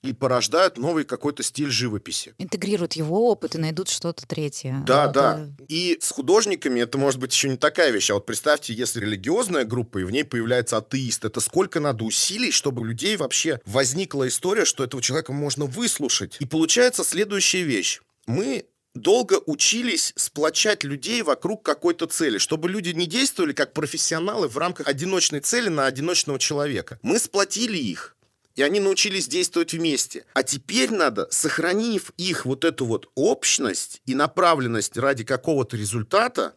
и 0.02 0.14
порождают 0.14 0.78
новый 0.78 1.04
какой-то 1.04 1.44
стиль 1.44 1.70
живописи. 1.70 2.34
Интегрируют 2.38 2.94
его 2.94 3.30
опыт 3.30 3.56
и 3.56 3.58
найдут 3.58 3.90
что-то 3.90 4.26
третье. 4.28 4.84
Да, 4.86 5.06
Вот, 5.06 5.14
да. 5.14 5.48
И 5.68 5.98
с 6.02 6.12
художниками 6.12 6.80
это 6.80 6.98
может 6.98 7.20
быть 7.20 7.34
еще 7.34 7.50
не 7.50 7.58
такая 7.58 7.92
вещь. 7.92 8.10
А 8.10 8.16
вот 8.16 8.26
представьте, 8.26 8.74
если 8.74 9.00
религиозная 9.00 9.66
группа, 9.66 10.00
и 10.00 10.04
в 10.04 10.12
ней 10.12 10.24
появляется 10.24 10.78
атеист, 10.78 11.26
это 11.26 11.40
сколько 11.40 11.80
надо 11.80 12.04
усилий, 12.04 12.52
чтобы 12.52 12.82
у 12.82 12.86
людей 12.86 13.18
вообще 13.18 13.60
возникла 13.66 14.28
история, 14.28 14.66
что 14.66 14.84
этого 14.84 15.02
человека 15.02 15.34
можно 15.34 15.66
выслушать. 15.66 16.38
И 16.40 16.46
получается 16.46 17.04
следующая 17.04 17.64
вещь. 17.64 18.02
Мы 18.26 18.66
долго 18.98 19.40
учились 19.46 20.14
сплочать 20.16 20.84
людей 20.84 21.22
вокруг 21.22 21.64
какой-то 21.64 22.08
цели, 22.08 22.38
чтобы 22.38 22.70
люди 22.70 22.90
не 22.90 23.06
действовали 23.06 23.54
как 23.54 23.74
профессионалы 23.74 24.48
в 24.48 24.58
рамках 24.58 24.88
одиночной 24.88 25.40
цели 25.40 25.70
на 25.70 25.86
одиночного 25.86 26.40
человека. 26.40 27.00
Мы 27.02 27.20
сплотили 27.20 27.78
их, 27.78 28.17
и 28.58 28.64
они 28.64 28.80
научились 28.82 29.28
действовать 29.28 29.74
вместе. 29.74 30.26
А 30.34 30.44
теперь 30.44 30.92
надо, 30.92 31.28
сохранив 31.30 32.12
их 32.18 32.46
вот 32.46 32.66
эту 32.66 32.86
вот 32.86 33.10
общность 33.16 34.02
и 34.06 34.16
направленность 34.16 34.98
ради 34.98 35.24
какого-то 35.24 35.78
результата, 35.78 36.56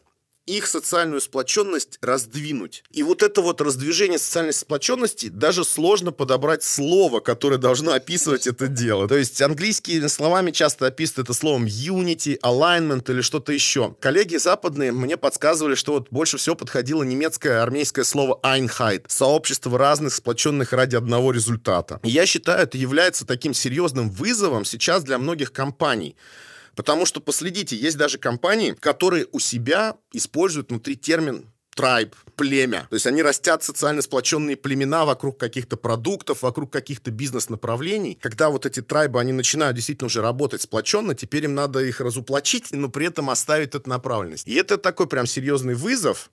их 0.57 0.67
социальную 0.67 1.21
сплоченность 1.21 1.97
раздвинуть. 2.01 2.83
И 2.91 3.03
вот 3.03 3.23
это 3.23 3.41
вот 3.41 3.61
раздвижение 3.61 4.19
социальной 4.19 4.53
сплоченности 4.53 5.27
даже 5.27 5.63
сложно 5.63 6.11
подобрать 6.11 6.63
слово, 6.63 7.19
которое 7.19 7.57
должно 7.57 7.93
описывать 7.93 8.47
это 8.47 8.67
дело. 8.67 9.07
То 9.07 9.17
есть 9.17 9.41
английскими 9.41 10.07
словами 10.07 10.51
часто 10.51 10.87
описывают 10.87 11.29
это 11.29 11.37
словом 11.37 11.65
unity, 11.65 12.39
alignment 12.41 13.11
или 13.11 13.21
что-то 13.21 13.51
еще. 13.51 13.95
Коллеги 13.99 14.37
западные 14.37 14.91
мне 14.91 15.17
подсказывали, 15.17 15.75
что 15.75 15.93
вот 15.93 16.07
больше 16.11 16.37
всего 16.37 16.55
подходило 16.55 17.03
немецкое 17.03 17.61
армейское 17.61 18.05
слово 18.05 18.39
Einheit, 18.43 19.05
сообщество 19.07 19.77
разных, 19.77 20.13
сплоченных 20.13 20.73
ради 20.73 20.95
одного 20.95 21.31
результата. 21.31 21.99
И 22.03 22.09
я 22.09 22.25
считаю, 22.25 22.61
это 22.63 22.77
является 22.77 23.25
таким 23.25 23.53
серьезным 23.53 24.09
вызовом 24.09 24.65
сейчас 24.65 25.03
для 25.03 25.17
многих 25.17 25.51
компаний. 25.51 26.15
Потому 26.75 27.05
что, 27.05 27.19
последите, 27.19 27.75
есть 27.75 27.97
даже 27.97 28.17
компании, 28.17 28.71
которые 28.71 29.27
у 29.31 29.39
себя 29.39 29.97
используют 30.13 30.69
внутри 30.69 30.95
термин 30.95 31.45
трайб, 31.75 32.15
племя. 32.35 32.87
То 32.89 32.95
есть 32.95 33.07
они 33.07 33.21
растят 33.23 33.63
социально 33.63 34.01
сплоченные 34.01 34.57
племена 34.57 35.05
вокруг 35.05 35.37
каких-то 35.37 35.77
продуктов, 35.77 36.41
вокруг 36.41 36.71
каких-то 36.71 37.11
бизнес-направлений. 37.11 38.17
Когда 38.19 38.49
вот 38.49 38.65
эти 38.65 38.81
трайбы, 38.81 39.19
они 39.19 39.31
начинают 39.31 39.75
действительно 39.75 40.07
уже 40.07 40.21
работать 40.21 40.61
сплоченно, 40.61 41.15
теперь 41.15 41.45
им 41.45 41.55
надо 41.55 41.79
их 41.79 42.01
разуплочить, 42.01 42.71
но 42.71 42.89
при 42.89 43.07
этом 43.07 43.29
оставить 43.29 43.75
эту 43.75 43.89
направленность. 43.89 44.47
И 44.47 44.53
это 44.53 44.77
такой 44.77 45.07
прям 45.07 45.25
серьезный 45.25 45.75
вызов, 45.75 46.29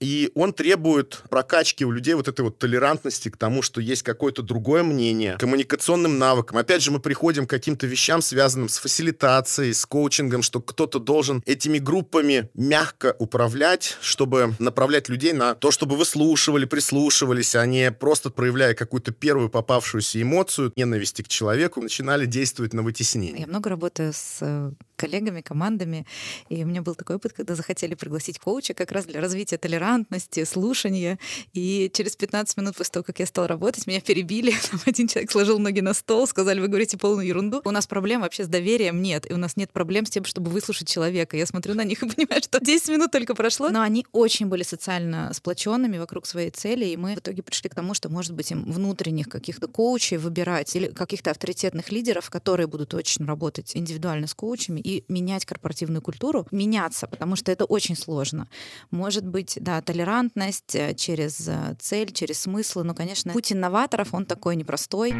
и 0.00 0.32
он 0.34 0.52
требует 0.52 1.22
прокачки 1.28 1.84
у 1.84 1.90
людей 1.90 2.14
вот 2.14 2.26
этой 2.26 2.40
вот 2.40 2.58
толерантности 2.58 3.28
к 3.28 3.36
тому, 3.36 3.62
что 3.62 3.80
есть 3.80 4.02
какое-то 4.02 4.42
другое 4.42 4.82
мнение, 4.82 5.36
коммуникационным 5.38 6.18
навыкам. 6.18 6.56
Опять 6.56 6.82
же, 6.82 6.90
мы 6.90 7.00
приходим 7.00 7.46
к 7.46 7.50
каким-то 7.50 7.86
вещам, 7.86 8.22
связанным 8.22 8.68
с 8.68 8.78
фасилитацией, 8.78 9.74
с 9.74 9.84
коучингом, 9.84 10.42
что 10.42 10.60
кто-то 10.60 10.98
должен 10.98 11.42
этими 11.46 11.78
группами 11.78 12.48
мягко 12.54 13.14
управлять, 13.18 13.98
чтобы 14.00 14.54
направлять 14.58 15.08
людей 15.08 15.34
на 15.34 15.54
то, 15.54 15.70
чтобы 15.70 15.96
выслушивали, 15.96 16.64
прислушивались, 16.64 17.54
а 17.54 17.66
не 17.66 17.92
просто 17.92 18.30
проявляя 18.30 18.74
какую-то 18.74 19.12
первую 19.12 19.50
попавшуюся 19.50 20.20
эмоцию 20.22 20.72
ненависти 20.76 21.22
к 21.22 21.28
человеку, 21.28 21.82
начинали 21.82 22.24
действовать 22.24 22.72
на 22.72 22.82
вытеснение. 22.82 23.40
Я 23.42 23.46
много 23.46 23.68
работаю 23.68 24.12
с 24.14 24.38
э, 24.40 24.72
коллегами, 25.00 25.40
командами, 25.40 26.06
и 26.48 26.62
у 26.64 26.66
меня 26.66 26.82
был 26.82 26.94
такой 26.94 27.16
опыт, 27.16 27.32
когда 27.32 27.54
захотели 27.54 27.94
пригласить 27.94 28.38
коуча 28.38 28.74
как 28.74 28.92
раз 28.92 29.06
для 29.06 29.20
развития 29.20 29.56
толерантности, 29.56 30.44
слушания, 30.44 31.18
и 31.54 31.90
через 31.94 32.16
15 32.16 32.56
минут 32.58 32.76
после 32.76 32.92
того, 32.92 33.04
как 33.04 33.18
я 33.18 33.26
стала 33.26 33.48
работать, 33.48 33.86
меня 33.86 34.00
перебили, 34.00 34.52
Там 34.70 34.80
один 34.86 35.08
человек 35.08 35.30
сложил 35.30 35.58
ноги 35.58 35.80
на 35.80 35.94
стол, 35.94 36.26
сказали, 36.26 36.60
вы 36.60 36.68
говорите 36.68 36.98
полную 36.98 37.26
ерунду. 37.26 37.62
У 37.64 37.70
нас 37.70 37.86
проблем 37.86 38.20
вообще 38.20 38.44
с 38.44 38.48
доверием 38.48 39.02
нет, 39.02 39.30
и 39.30 39.34
у 39.34 39.36
нас 39.36 39.56
нет 39.56 39.72
проблем 39.72 40.06
с 40.06 40.10
тем, 40.10 40.24
чтобы 40.24 40.50
выслушать 40.50 40.88
человека. 40.88 41.36
Я 41.36 41.46
смотрю 41.46 41.74
на 41.74 41.84
них 41.84 42.02
и 42.02 42.08
понимаю, 42.14 42.42
что 42.42 42.60
10 42.60 42.88
минут 42.88 43.10
только 43.10 43.34
прошло, 43.34 43.70
но 43.70 43.80
они 43.80 44.06
очень 44.12 44.46
были 44.46 44.62
социально 44.62 45.32
сплоченными 45.32 45.98
вокруг 45.98 46.26
своей 46.26 46.50
цели, 46.50 46.86
и 46.86 46.96
мы 46.96 47.14
в 47.14 47.18
итоге 47.18 47.42
пришли 47.42 47.70
к 47.70 47.74
тому, 47.74 47.94
что, 47.94 48.08
может 48.08 48.32
быть, 48.32 48.50
им 48.50 48.70
внутренних 48.70 49.28
каких-то 49.28 49.66
коучей 49.66 50.18
выбирать 50.18 50.74
или 50.76 50.88
каких-то 50.88 51.30
авторитетных 51.30 51.90
лидеров, 51.90 52.30
которые 52.30 52.66
будут 52.66 52.94
очень 52.94 53.24
работать 53.24 53.72
индивидуально 53.74 54.26
с 54.26 54.34
коучами 54.34 54.80
менять 55.08 55.44
корпоративную 55.44 56.02
культуру, 56.02 56.46
меняться, 56.50 57.06
потому 57.06 57.36
что 57.36 57.52
это 57.52 57.64
очень 57.64 57.96
сложно. 57.96 58.48
Может 58.90 59.26
быть, 59.26 59.58
да, 59.60 59.80
толерантность 59.80 60.74
э, 60.74 60.94
через 60.94 61.48
э, 61.48 61.76
цель, 61.78 62.12
через 62.12 62.40
смыслы, 62.40 62.84
но, 62.84 62.94
конечно, 62.94 63.32
путь 63.32 63.52
инноваторов, 63.52 64.12
он 64.12 64.26
такой 64.26 64.56
непростой. 64.56 65.12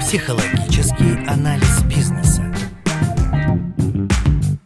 Психологический 0.00 1.26
анализ 1.28 1.82
бизнеса. 1.84 2.23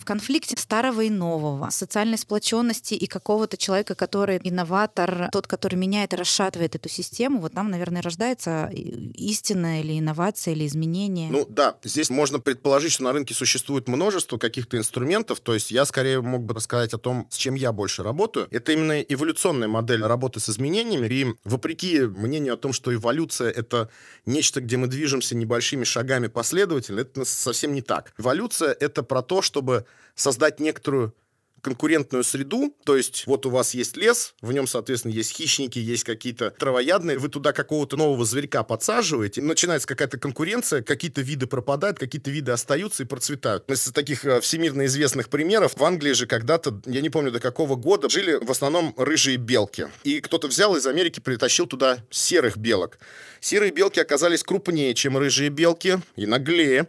Конфликте 0.08 0.56
старого 0.56 1.02
и 1.02 1.10
нового, 1.10 1.68
социальной 1.68 2.16
сплоченности 2.16 2.94
и 2.94 3.06
какого-то 3.06 3.58
человека, 3.58 3.94
который 3.94 4.40
инноватор, 4.42 5.28
тот, 5.30 5.46
который 5.46 5.74
меняет 5.74 6.14
и 6.14 6.16
расшатывает 6.16 6.74
эту 6.74 6.88
систему, 6.88 7.42
вот 7.42 7.52
там, 7.52 7.70
наверное, 7.70 8.00
рождается 8.00 8.70
истина 8.72 9.82
или 9.82 9.98
инновация, 9.98 10.54
или 10.54 10.66
изменение. 10.66 11.30
Ну 11.30 11.44
да, 11.46 11.76
здесь 11.84 12.08
можно 12.08 12.40
предположить, 12.40 12.92
что 12.92 13.02
на 13.02 13.12
рынке 13.12 13.34
существует 13.34 13.86
множество 13.86 14.38
каких-то 14.38 14.78
инструментов, 14.78 15.40
то 15.40 15.52
есть 15.52 15.70
я 15.70 15.84
скорее 15.84 16.22
мог 16.22 16.42
бы 16.42 16.54
рассказать 16.54 16.94
о 16.94 16.98
том, 16.98 17.26
с 17.28 17.36
чем 17.36 17.54
я 17.54 17.72
больше 17.72 18.02
работаю. 18.02 18.48
Это 18.50 18.72
именно 18.72 19.02
эволюционная 19.02 19.68
модель 19.68 20.02
работы 20.02 20.40
с 20.40 20.48
изменениями, 20.48 21.06
и 21.06 21.26
вопреки 21.44 22.00
мнению 22.00 22.54
о 22.54 22.56
том, 22.56 22.72
что 22.72 22.94
эволюция— 22.94 23.50
это 23.54 23.90
нечто, 24.24 24.62
где 24.62 24.78
мы 24.78 24.86
движемся 24.86 25.36
небольшими 25.36 25.84
шагами 25.84 26.28
последовательно, 26.28 27.00
это 27.00 27.26
совсем 27.26 27.74
не 27.74 27.82
так. 27.82 28.14
Эволюция— 28.16 28.74
это 28.80 29.02
про 29.02 29.20
то, 29.20 29.42
чтобы 29.42 29.84
создать 30.18 30.60
некоторую 30.60 31.14
конкурентную 31.60 32.24
среду, 32.24 32.74
то 32.84 32.96
есть 32.96 33.24
вот 33.26 33.46
у 33.46 33.50
вас 33.50 33.74
есть 33.74 33.96
лес, 33.96 34.34
в 34.40 34.52
нем, 34.52 34.66
соответственно, 34.66 35.12
есть 35.12 35.32
хищники, 35.32 35.78
есть 35.78 36.04
какие-то 36.04 36.50
травоядные, 36.52 37.18
вы 37.18 37.28
туда 37.28 37.52
какого-то 37.52 37.96
нового 37.96 38.24
зверька 38.24 38.62
подсаживаете, 38.62 39.42
начинается 39.42 39.88
какая-то 39.88 40.18
конкуренция, 40.18 40.82
какие-то 40.82 41.20
виды 41.20 41.46
пропадают, 41.46 41.98
какие-то 41.98 42.30
виды 42.30 42.52
остаются 42.52 43.02
и 43.02 43.06
процветают. 43.06 43.68
Из 43.70 43.90
таких 43.92 44.24
э, 44.24 44.40
всемирно 44.40 44.86
известных 44.86 45.28
примеров, 45.28 45.76
в 45.76 45.84
Англии 45.84 46.12
же 46.12 46.26
когда-то, 46.26 46.80
я 46.86 47.00
не 47.00 47.10
помню 47.10 47.32
до 47.32 47.40
какого 47.40 47.74
года, 47.74 48.08
жили 48.08 48.38
в 48.40 48.50
основном 48.50 48.94
рыжие 48.96 49.36
белки. 49.36 49.86
И 50.04 50.20
кто-то 50.20 50.48
взял 50.48 50.76
из 50.76 50.86
Америки, 50.86 51.20
притащил 51.20 51.66
туда 51.66 51.98
серых 52.10 52.56
белок. 52.56 52.98
Серые 53.40 53.72
белки 53.72 54.00
оказались 54.00 54.42
крупнее, 54.42 54.94
чем 54.94 55.18
рыжие 55.18 55.50
белки, 55.50 55.98
и 56.16 56.26
наглее. 56.26 56.88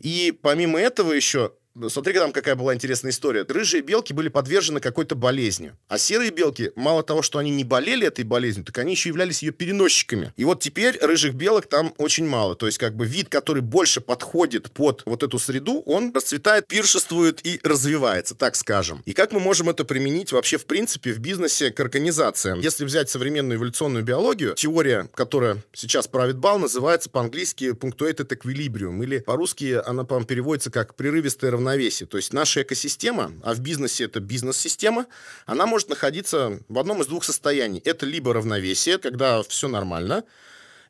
И 0.00 0.36
помимо 0.42 0.78
этого 0.80 1.12
еще 1.12 1.52
Смотри, 1.88 2.14
там 2.14 2.32
какая 2.32 2.54
была 2.54 2.74
интересная 2.74 3.12
история. 3.12 3.46
Рыжие 3.48 3.82
белки 3.82 4.12
были 4.12 4.28
подвержены 4.28 4.80
какой-то 4.80 5.14
болезни. 5.14 5.72
А 5.88 5.96
серые 5.96 6.30
белки, 6.30 6.70
мало 6.76 7.02
того, 7.02 7.22
что 7.22 7.38
они 7.38 7.50
не 7.50 7.64
болели 7.64 8.06
этой 8.06 8.24
болезнью, 8.24 8.66
так 8.66 8.76
они 8.78 8.92
еще 8.92 9.08
являлись 9.08 9.42
ее 9.42 9.52
переносчиками. 9.52 10.32
И 10.36 10.44
вот 10.44 10.60
теперь 10.60 10.98
рыжих 11.00 11.34
белок 11.34 11.66
там 11.66 11.94
очень 11.96 12.26
мало. 12.26 12.54
То 12.56 12.66
есть 12.66 12.76
как 12.76 12.94
бы 12.94 13.06
вид, 13.06 13.30
который 13.30 13.62
больше 13.62 14.02
подходит 14.02 14.70
под 14.72 15.02
вот 15.06 15.22
эту 15.22 15.38
среду, 15.38 15.82
он 15.86 16.12
расцветает, 16.14 16.66
пиршествует 16.66 17.44
и 17.46 17.58
развивается, 17.62 18.34
так 18.34 18.54
скажем. 18.56 19.02
И 19.06 19.14
как 19.14 19.32
мы 19.32 19.40
можем 19.40 19.70
это 19.70 19.84
применить 19.84 20.32
вообще 20.32 20.58
в 20.58 20.66
принципе 20.66 21.12
в 21.12 21.20
бизнесе 21.20 21.70
к 21.70 21.80
организациям? 21.80 22.60
Если 22.60 22.84
взять 22.84 23.08
современную 23.08 23.58
эволюционную 23.58 24.04
биологию, 24.04 24.54
теория, 24.54 25.08
которая 25.14 25.58
сейчас 25.72 26.06
правит 26.06 26.36
бал, 26.36 26.58
называется 26.58 27.08
по-английски 27.08 27.72
punctuated 27.72 28.28
equilibrium, 28.28 29.02
или 29.02 29.20
по-русски 29.20 29.80
она, 29.86 30.04
по-моему, 30.04 30.26
переводится 30.26 30.70
как 30.70 30.94
прерывистое 30.96 31.50
равновесие. 31.62 32.06
То 32.06 32.16
есть 32.16 32.32
наша 32.32 32.62
экосистема, 32.62 33.32
а 33.42 33.54
в 33.54 33.60
бизнесе 33.60 34.04
это 34.04 34.20
бизнес-система, 34.20 35.06
она 35.46 35.66
может 35.66 35.88
находиться 35.88 36.58
в 36.68 36.78
одном 36.78 37.00
из 37.02 37.06
двух 37.06 37.24
состояний. 37.24 37.80
Это 37.84 38.04
либо 38.04 38.34
равновесие, 38.34 38.98
когда 38.98 39.42
все 39.42 39.68
нормально, 39.68 40.24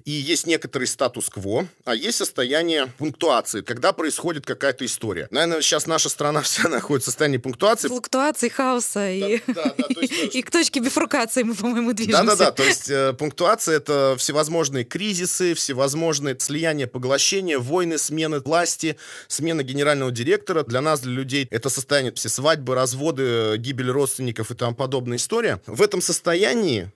и 0.05 0.11
есть 0.11 0.47
некоторый 0.47 0.87
статус-кво, 0.87 1.67
а 1.85 1.95
есть 1.95 2.19
состояние 2.19 2.93
пунктуации, 2.99 3.63
когда 3.63 3.93
происходит 3.93 4.47
какая-то 4.47 4.85
история. 4.85 5.29
Наверное, 5.31 5.63
сейчас 5.63 5.87
наша 5.87 6.09
страна 6.09 6.43
вся 6.43 6.69
находится 6.69 7.11
в 7.11 7.13
состоянии 7.13 7.39
пунктуации. 7.39 7.89
Флуктуации, 7.89 8.49
хаоса 8.49 9.11
и, 9.11 9.41
да, 9.47 9.75
да, 9.77 9.85
есть, 10.01 10.13
и 10.35 10.43
к 10.43 10.51
точке 10.51 10.81
бифуркации 10.81 11.43
мы, 11.43 11.55
по-моему, 11.55 11.93
движемся. 11.93 12.23
Да-да-да, 12.23 12.53
то 12.53 12.63
есть 12.63 12.91
э, 12.91 13.13
пунктуация— 13.13 13.77
это 13.77 14.17
всевозможные 14.19 14.85
кризисы, 14.85 15.55
всевозможные 15.55 16.37
слияния, 16.39 16.87
поглощения, 16.87 17.59
войны, 17.59 17.99
смены 17.99 18.41
власти, 18.41 18.97
смена 19.29 19.63
генерального 19.63 20.11
директора. 20.11 20.65
Для 20.65 20.81
нас, 20.81 21.01
для 21.01 21.13
людей, 21.13 21.47
это 21.51 21.69
состояние 21.69 22.13
все 22.13 22.29
свадьбы, 22.29 22.75
разводы, 22.75 23.57
гибель 23.59 23.91
родственников 23.91 24.51
и 24.51 24.55
тому 24.55 24.75
подобная 24.75 25.17
история. 25.17 25.61
В 25.67 25.83
этом 25.83 26.01
состоянии 26.01 26.91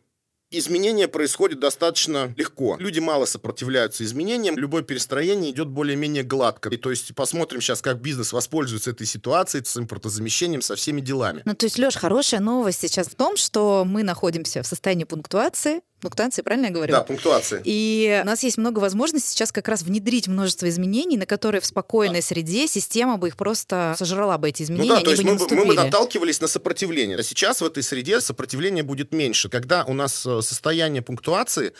Изменения 0.52 1.08
происходят 1.08 1.58
достаточно 1.58 2.32
легко. 2.36 2.76
Люди 2.78 3.00
мало 3.00 3.24
сопротивляются 3.24 4.04
изменениям. 4.04 4.56
Любое 4.56 4.82
перестроение 4.82 5.50
идет 5.50 5.66
более-менее 5.66 6.22
гладко. 6.22 6.68
И 6.68 6.76
то 6.76 6.90
есть 6.90 7.12
посмотрим 7.16 7.60
сейчас, 7.60 7.82
как 7.82 8.00
бизнес 8.00 8.32
воспользуется 8.32 8.90
этой 8.90 9.08
ситуацией 9.08 9.64
с 9.64 9.76
импортозамещением, 9.76 10.62
со 10.62 10.76
всеми 10.76 11.00
делами. 11.00 11.42
Ну, 11.44 11.54
то 11.54 11.66
есть, 11.66 11.78
Леш, 11.78 11.96
хорошая 11.96 12.38
новость 12.40 12.80
сейчас 12.80 13.08
в 13.08 13.16
том, 13.16 13.36
что 13.36 13.84
мы 13.84 14.04
находимся 14.04 14.62
в 14.62 14.66
состоянии 14.68 15.04
пунктуации, 15.04 15.80
пунктуации, 16.10 16.42
правильно 16.42 16.66
я 16.66 16.72
говорю? 16.72 16.92
Да, 16.92 17.02
пунктуации. 17.02 17.60
И 17.64 18.20
у 18.22 18.26
нас 18.26 18.42
есть 18.42 18.58
много 18.58 18.78
возможностей 18.80 19.30
сейчас 19.30 19.52
как 19.52 19.68
раз 19.68 19.82
внедрить 19.82 20.28
множество 20.28 20.68
изменений, 20.68 21.16
на 21.16 21.26
которые 21.26 21.60
в 21.60 21.66
спокойной 21.66 22.22
среде 22.22 22.66
система 22.68 23.16
бы 23.16 23.28
их 23.28 23.36
просто 23.36 23.94
сожрала 23.98 24.38
бы 24.38 24.48
эти 24.48 24.62
изменения, 24.62 24.90
Ну 24.90 24.96
да, 24.96 25.02
то 25.02 25.10
есть 25.10 25.22
бы 25.22 25.32
мы, 25.32 25.36
бы- 25.38 25.54
мы 25.54 25.64
бы 25.66 25.74
наталкивались 25.74 26.40
на 26.40 26.48
сопротивление. 26.48 27.16
А 27.18 27.22
сейчас 27.22 27.60
в 27.60 27.64
этой 27.64 27.82
среде 27.82 28.20
сопротивление 28.20 28.82
будет 28.84 29.12
меньше. 29.12 29.48
Когда 29.48 29.84
у 29.84 29.94
нас 29.94 30.24
э, 30.26 30.40
состояние 30.42 31.02
пунктуации, 31.02 31.72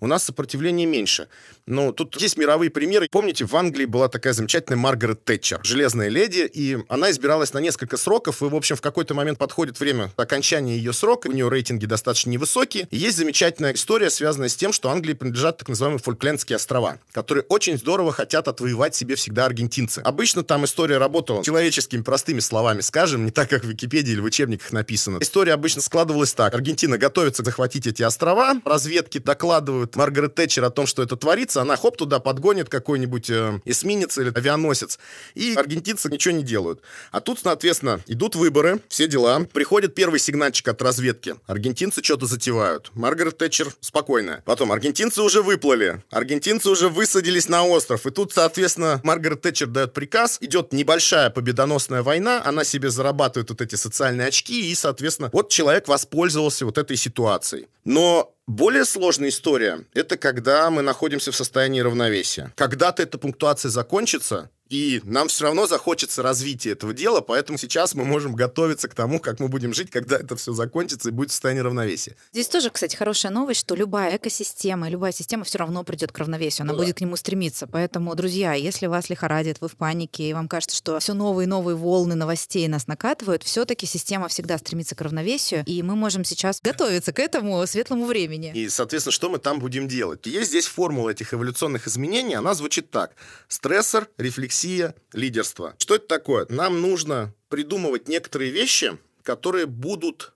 у 0.00 0.06
нас 0.06 0.24
сопротивление 0.24 0.86
меньше. 0.86 1.28
Но 1.66 1.90
тут 1.92 2.20
есть 2.20 2.36
мировые 2.36 2.70
примеры. 2.70 3.08
Помните, 3.10 3.44
в 3.44 3.56
Англии 3.56 3.86
была 3.86 4.08
такая 4.08 4.32
замечательная 4.32 4.78
Маргарет 4.78 5.24
Тэтчер, 5.24 5.60
железная 5.64 6.08
леди, 6.08 6.48
и 6.52 6.78
она 6.88 7.10
избиралась 7.10 7.52
на 7.52 7.58
несколько 7.58 7.96
сроков, 7.96 8.42
и, 8.42 8.44
в 8.44 8.54
общем, 8.54 8.76
в 8.76 8.80
какой-то 8.80 9.14
момент 9.14 9.38
подходит 9.38 9.80
время 9.80 10.12
окончания 10.16 10.76
ее 10.76 10.92
срока, 10.92 11.26
у 11.28 11.32
нее 11.32 11.48
рейтинги 11.48 11.86
достаточно 11.86 12.30
невысокие. 12.30 12.86
И 12.90 12.96
есть 12.96 13.16
замечательная 13.16 13.72
история, 13.74 14.10
связанная 14.10 14.48
с 14.48 14.56
тем, 14.56 14.72
что 14.72 14.90
Англии 14.90 15.14
принадлежат 15.14 15.58
так 15.58 15.68
называемые 15.68 16.00
Фолклендские 16.00 16.56
острова, 16.56 16.98
которые 17.12 17.44
очень 17.48 17.78
здорово 17.78 18.12
хотят 18.12 18.48
отвоевать 18.48 18.94
себе 18.94 19.16
всегда 19.16 19.46
аргентинцы. 19.46 20.00
Обычно 20.00 20.44
там 20.44 20.64
история 20.64 20.98
работала 20.98 21.42
человеческими 21.42 22.02
простыми 22.02 22.40
словами, 22.40 22.80
скажем, 22.80 23.24
не 23.24 23.30
так, 23.30 23.50
как 23.50 23.64
в 23.64 23.68
Википедии 23.68 24.12
или 24.12 24.20
в 24.20 24.24
учебниках 24.24 24.72
написано. 24.72 25.18
История 25.20 25.52
обычно 25.54 25.82
складывалась 25.82 26.32
так. 26.32 26.54
Аргентина 26.54 26.98
готовится 26.98 27.42
захватить 27.42 27.86
эти 27.86 28.02
острова, 28.02 28.60
разведки 28.64 29.18
докладывают 29.18 29.85
Маргарет 29.94 30.34
Тэтчер 30.34 30.64
о 30.64 30.70
том, 30.70 30.86
что 30.86 31.02
это 31.02 31.16
творится, 31.16 31.60
она 31.60 31.76
хоп 31.76 31.96
туда 31.96 32.18
подгонит 32.18 32.68
какой-нибудь 32.68 33.30
э, 33.30 33.60
эсминец 33.64 34.18
или 34.18 34.32
авианосец, 34.34 34.98
и 35.34 35.54
аргентинцы 35.54 36.10
ничего 36.10 36.34
не 36.34 36.42
делают. 36.42 36.80
А 37.12 37.20
тут, 37.20 37.38
соответственно, 37.38 38.00
идут 38.06 38.34
выборы, 38.34 38.80
все 38.88 39.06
дела, 39.06 39.46
приходит 39.52 39.94
первый 39.94 40.18
сигнальчик 40.18 40.68
от 40.68 40.82
разведки. 40.82 41.36
Аргентинцы 41.46 42.02
что-то 42.02 42.26
затевают. 42.26 42.90
Маргарет 42.94 43.38
Тэтчер 43.38 43.72
спокойная. 43.80 44.42
Потом 44.44 44.72
аргентинцы 44.72 45.22
уже 45.22 45.42
выплыли, 45.42 46.02
аргентинцы 46.10 46.70
уже 46.70 46.88
высадились 46.88 47.48
на 47.48 47.64
остров, 47.64 48.06
и 48.06 48.10
тут, 48.10 48.32
соответственно, 48.32 49.00
Маргарет 49.04 49.42
Тэтчер 49.42 49.68
дает 49.68 49.92
приказ, 49.92 50.38
идет 50.40 50.72
небольшая 50.72 51.30
победоносная 51.30 52.02
война, 52.02 52.42
она 52.44 52.64
себе 52.64 52.90
зарабатывает 52.90 53.50
вот 53.50 53.60
эти 53.60 53.74
социальные 53.74 54.28
очки, 54.28 54.70
и, 54.70 54.74
соответственно, 54.74 55.30
вот 55.32 55.50
человек 55.50 55.88
воспользовался 55.88 56.64
вот 56.64 56.78
этой 56.78 56.96
ситуацией. 56.96 57.66
Но 57.84 58.32
более 58.46 58.84
сложная 58.84 59.28
история– 59.30 59.84
это 59.94 60.16
когда 60.16 60.70
мы 60.70 60.82
находимся 60.82 61.32
в 61.32 61.36
состоянии 61.36 61.80
равновесия. 61.80 62.52
Когда-то 62.56 63.02
эта 63.02 63.18
пунктуация 63.18 63.70
закончится, 63.70 64.50
и 64.68 65.00
нам 65.04 65.28
все 65.28 65.44
равно 65.44 65.66
захочется 65.66 66.22
развития 66.22 66.70
этого 66.72 66.92
дела, 66.92 67.20
поэтому 67.20 67.58
сейчас 67.58 67.94
мы 67.94 68.04
можем 68.04 68.34
готовиться 68.34 68.88
к 68.88 68.94
тому, 68.94 69.20
как 69.20 69.40
мы 69.40 69.48
будем 69.48 69.72
жить, 69.74 69.90
когда 69.90 70.16
это 70.16 70.36
все 70.36 70.52
закончится 70.52 71.08
и 71.08 71.12
будет 71.12 71.30
в 71.30 71.32
состоянии 71.32 71.60
равновесия. 71.60 72.16
Здесь 72.32 72.48
тоже, 72.48 72.70
кстати, 72.70 72.96
хорошая 72.96 73.30
новость, 73.32 73.60
что 73.60 73.74
любая 73.74 74.16
экосистема, 74.16 74.88
любая 74.88 75.12
система 75.12 75.44
все 75.44 75.58
равно 75.58 75.84
придет 75.84 76.12
к 76.12 76.18
равновесию, 76.18 76.64
она 76.64 76.72
Ну 76.72 76.78
да. 76.78 76.84
будет 76.84 76.96
к 76.96 77.00
нему 77.00 77.16
стремиться. 77.16 77.66
Поэтому, 77.66 78.14
друзья, 78.14 78.54
если 78.54 78.86
вас 78.86 79.08
лихорадит, 79.08 79.60
вы 79.60 79.68
в 79.68 79.76
панике, 79.76 80.28
и 80.28 80.32
вам 80.32 80.48
кажется, 80.48 80.76
что 80.76 80.98
все 80.98 81.14
новые 81.14 81.44
и 81.44 81.48
новые 81.48 81.76
волны 81.76 82.14
новостей 82.14 82.66
нас 82.68 82.86
накатывают, 82.86 83.42
все-таки 83.44 83.86
система 83.86 84.28
всегда 84.28 84.58
стремится 84.58 84.94
к 84.94 85.00
равновесию, 85.00 85.62
и 85.66 85.82
мы 85.82 85.94
можем 85.94 86.24
сейчас 86.24 86.60
готовиться 86.60 87.12
к 87.12 87.18
этому 87.20 87.64
светлому 87.66 88.06
времени. 88.06 88.52
И, 88.54 88.68
соответственно, 88.68 89.12
что 89.12 89.30
мы 89.30 89.38
там 89.38 89.58
будем 89.60 89.86
делать? 89.86 90.26
Есть 90.26 90.50
здесь 90.50 90.66
формула 90.66 91.10
этих 91.10 91.32
эволюционных 91.34 91.86
изменений, 91.86 92.34
она 92.34 92.54
звучит 92.54 92.90
так. 92.90 93.12
Стрессор, 93.48 94.08
рефлексия, 94.18 94.55
лидерство. 95.12 95.74
Что 95.78 95.96
это 95.96 96.06
такое? 96.06 96.46
Нам 96.48 96.80
нужно 96.80 97.34
придумывать 97.48 98.08
некоторые 98.08 98.50
вещи, 98.50 98.98
которые 99.22 99.66
будут 99.66 100.32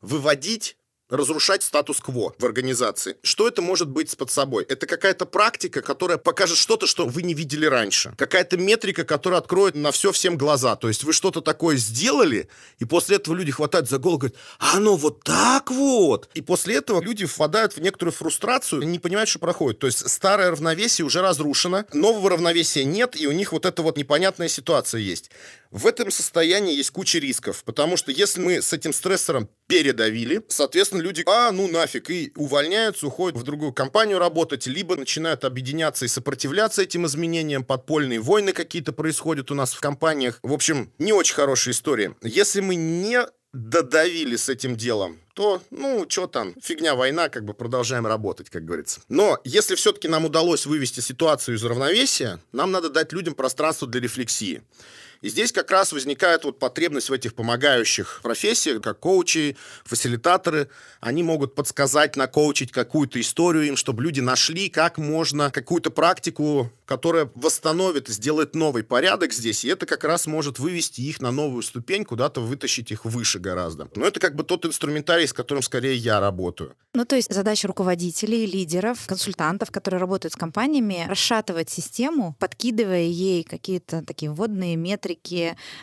выводить 0.00 0.76
разрушать 1.10 1.62
статус-кво 1.62 2.34
в 2.38 2.44
организации. 2.44 3.16
Что 3.22 3.48
это 3.48 3.62
может 3.62 3.88
быть 3.88 4.16
под 4.16 4.30
собой? 4.30 4.64
Это 4.68 4.86
какая-то 4.86 5.26
практика, 5.26 5.80
которая 5.80 6.18
покажет 6.18 6.58
что-то, 6.58 6.86
что 6.86 7.06
вы 7.06 7.22
не 7.22 7.34
видели 7.34 7.66
раньше. 7.66 8.12
Какая-то 8.16 8.56
метрика, 8.56 9.04
которая 9.04 9.40
откроет 9.40 9.74
на 9.74 9.92
все 9.92 10.12
всем 10.12 10.36
глаза. 10.36 10.76
То 10.76 10.88
есть 10.88 11.04
вы 11.04 11.12
что-то 11.12 11.40
такое 11.40 11.76
сделали, 11.76 12.48
и 12.78 12.84
после 12.84 13.16
этого 13.16 13.34
люди 13.34 13.52
хватают 13.52 13.88
за 13.88 13.98
голову 13.98 14.16
и 14.16 14.20
говорят, 14.20 14.38
а 14.58 14.76
оно 14.76 14.96
вот 14.96 15.22
так 15.24 15.70
вот. 15.70 16.28
И 16.34 16.42
после 16.42 16.76
этого 16.76 17.00
люди 17.00 17.26
впадают 17.26 17.74
в 17.74 17.80
некоторую 17.80 18.12
фрустрацию 18.12 18.82
не 18.82 18.98
понимают, 18.98 19.28
что 19.28 19.38
проходит. 19.38 19.78
То 19.78 19.86
есть 19.86 20.08
старое 20.08 20.50
равновесие 20.50 21.04
уже 21.04 21.20
разрушено, 21.20 21.84
нового 21.92 22.30
равновесия 22.30 22.84
нет, 22.84 23.18
и 23.20 23.26
у 23.26 23.32
них 23.32 23.52
вот 23.52 23.64
эта 23.64 23.82
вот 23.82 23.96
непонятная 23.96 24.48
ситуация 24.48 25.00
есть. 25.00 25.30
В 25.70 25.86
этом 25.86 26.10
состоянии 26.10 26.74
есть 26.74 26.90
куча 26.90 27.18
рисков, 27.18 27.62
потому 27.64 27.96
что 27.96 28.10
если 28.10 28.40
мы 28.40 28.62
с 28.62 28.72
этим 28.72 28.92
стрессором 28.92 29.50
передавили, 29.66 30.42
соответственно, 30.48 31.02
люди, 31.02 31.22
а, 31.26 31.52
ну 31.52 31.68
нафиг, 31.68 32.08
и 32.08 32.32
увольняются, 32.36 33.06
уходят 33.06 33.38
в 33.38 33.42
другую 33.42 33.74
компанию 33.74 34.18
работать, 34.18 34.66
либо 34.66 34.96
начинают 34.96 35.44
объединяться 35.44 36.06
и 36.06 36.08
сопротивляться 36.08 36.82
этим 36.82 37.04
изменениям, 37.06 37.64
подпольные 37.64 38.20
войны 38.20 38.52
какие-то 38.52 38.92
происходят 38.92 39.50
у 39.50 39.54
нас 39.54 39.74
в 39.74 39.80
компаниях. 39.80 40.38
В 40.42 40.54
общем, 40.54 40.90
не 40.98 41.12
очень 41.12 41.34
хорошая 41.34 41.74
история. 41.74 42.14
Если 42.22 42.60
мы 42.60 42.74
не 42.74 43.26
додавили 43.52 44.36
с 44.36 44.48
этим 44.48 44.76
делом, 44.76 45.18
то, 45.34 45.62
ну, 45.70 46.06
что 46.08 46.26
там, 46.26 46.54
фигня, 46.62 46.94
война, 46.94 47.28
как 47.28 47.44
бы 47.44 47.54
продолжаем 47.54 48.06
работать, 48.06 48.50
как 48.50 48.64
говорится. 48.64 49.00
Но 49.08 49.38
если 49.44 49.74
все-таки 49.74 50.08
нам 50.08 50.24
удалось 50.24 50.66
вывести 50.66 51.00
ситуацию 51.00 51.56
из 51.56 51.64
равновесия, 51.64 52.40
нам 52.52 52.72
надо 52.72 52.88
дать 52.90 53.12
людям 53.12 53.34
пространство 53.34 53.86
для 53.86 54.00
рефлексии. 54.00 54.62
И 55.20 55.28
здесь 55.28 55.52
как 55.52 55.70
раз 55.70 55.92
возникает 55.92 56.44
вот 56.44 56.58
потребность 56.58 57.10
в 57.10 57.12
этих 57.12 57.34
помогающих 57.34 58.20
профессиях, 58.22 58.80
как 58.82 59.00
коучи, 59.00 59.56
фасилитаторы. 59.84 60.68
Они 61.00 61.22
могут 61.22 61.54
подсказать, 61.54 62.16
накоучить 62.16 62.70
какую-то 62.72 63.20
историю 63.20 63.66
им, 63.66 63.76
чтобы 63.76 64.02
люди 64.02 64.20
нашли, 64.20 64.68
как 64.68 64.98
можно 64.98 65.50
какую-то 65.50 65.90
практику, 65.90 66.70
которая 66.86 67.30
восстановит, 67.34 68.08
сделает 68.08 68.54
новый 68.54 68.82
порядок 68.84 69.32
здесь. 69.32 69.64
И 69.64 69.68
это 69.68 69.86
как 69.86 70.04
раз 70.04 70.26
может 70.26 70.58
вывести 70.58 71.00
их 71.00 71.20
на 71.20 71.30
новую 71.30 71.62
ступень, 71.62 72.04
куда-то 72.04 72.40
вытащить 72.40 72.90
их 72.90 73.04
выше 73.04 73.38
гораздо. 73.38 73.88
Но 73.94 74.06
это 74.06 74.20
как 74.20 74.34
бы 74.36 74.44
тот 74.44 74.64
инструментарий, 74.64 75.26
с 75.26 75.32
которым 75.32 75.62
скорее 75.62 75.96
я 75.96 76.20
работаю. 76.20 76.74
Ну, 76.94 77.04
то 77.04 77.16
есть 77.16 77.32
задача 77.32 77.68
руководителей, 77.68 78.46
лидеров, 78.46 79.06
консультантов, 79.06 79.70
которые 79.70 80.00
работают 80.00 80.32
с 80.32 80.36
компаниями, 80.36 81.06
расшатывать 81.08 81.70
систему, 81.70 82.34
подкидывая 82.38 83.04
ей 83.04 83.44
какие-то 83.44 84.02
такие 84.04 84.30
вводные 84.30 84.76
метрики, 84.76 85.07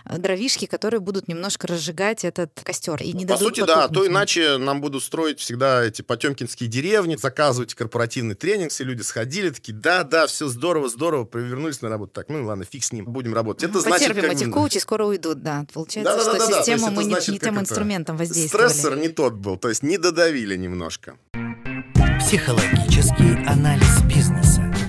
э, 0.06 0.18
дровишки, 0.18 0.66
которые 0.66 1.00
будут 1.00 1.28
немножко 1.28 1.68
разжигать 1.68 2.26
этот 2.26 2.52
костер. 2.64 3.02
И 3.02 3.14
не 3.14 3.26
По 3.26 3.34
дадут 3.34 3.56
сути, 3.56 3.60
да, 3.66 3.86
а 3.86 3.88
потухнуть 3.88 4.08
то 4.08 4.12
иначе 4.12 4.58
нам 4.58 4.82
будут 4.82 5.04
строить 5.04 5.40
всегда 5.40 5.84
эти 5.84 6.02
потемкинские 6.02 6.70
деревни, 6.70 7.16
заказывать 7.16 7.74
корпоративный 7.74 8.36
тренинг, 8.36 8.72
все 8.72 8.84
люди 8.84 9.02
сходили, 9.02 9.50
такие, 9.50 9.74
да, 9.74 10.04
да, 10.04 10.28
все 10.28 10.48
здорово, 10.48 10.90
здорово, 10.90 11.26
повернулись 11.26 11.82
на 11.82 11.90
работу. 11.90 12.14
Так, 12.14 12.30
ну 12.30 12.46
ладно, 12.46 12.66
фиг 12.66 12.84
с 12.84 12.92
ним, 12.92 13.06
будем 13.06 13.34
работать. 13.34 13.70
Это 13.70 13.80
значит, 13.80 14.08
Потерпим 14.08 14.30
как 14.30 14.34
этих 14.34 14.52
коучей, 14.52 14.80
скоро 14.80 15.06
уйдут, 15.06 15.42
да. 15.42 15.66
Получается, 15.74 16.12
Да-да-да-да-да, 16.12 16.46
что 16.46 16.48
то 16.48 16.54
есть 16.54 16.66
систему 16.66 16.88
это 16.88 16.96
мы 16.96 17.04
не, 17.04 17.10
значит, 17.10 17.30
не 17.30 17.40
тем 17.40 17.60
инструментом 17.60 18.18
воздействовали. 18.18 18.68
Стрессор 18.70 18.96
не 18.98 19.10
тот 19.10 19.34
был, 19.34 19.58
то 19.58 19.70
есть 19.70 19.84
не 19.84 19.98
додавили 19.98 20.56
немножко. 20.56 21.18
Психологический 22.20 23.46
анализ 23.48 24.02
бизнеса. 24.04 24.85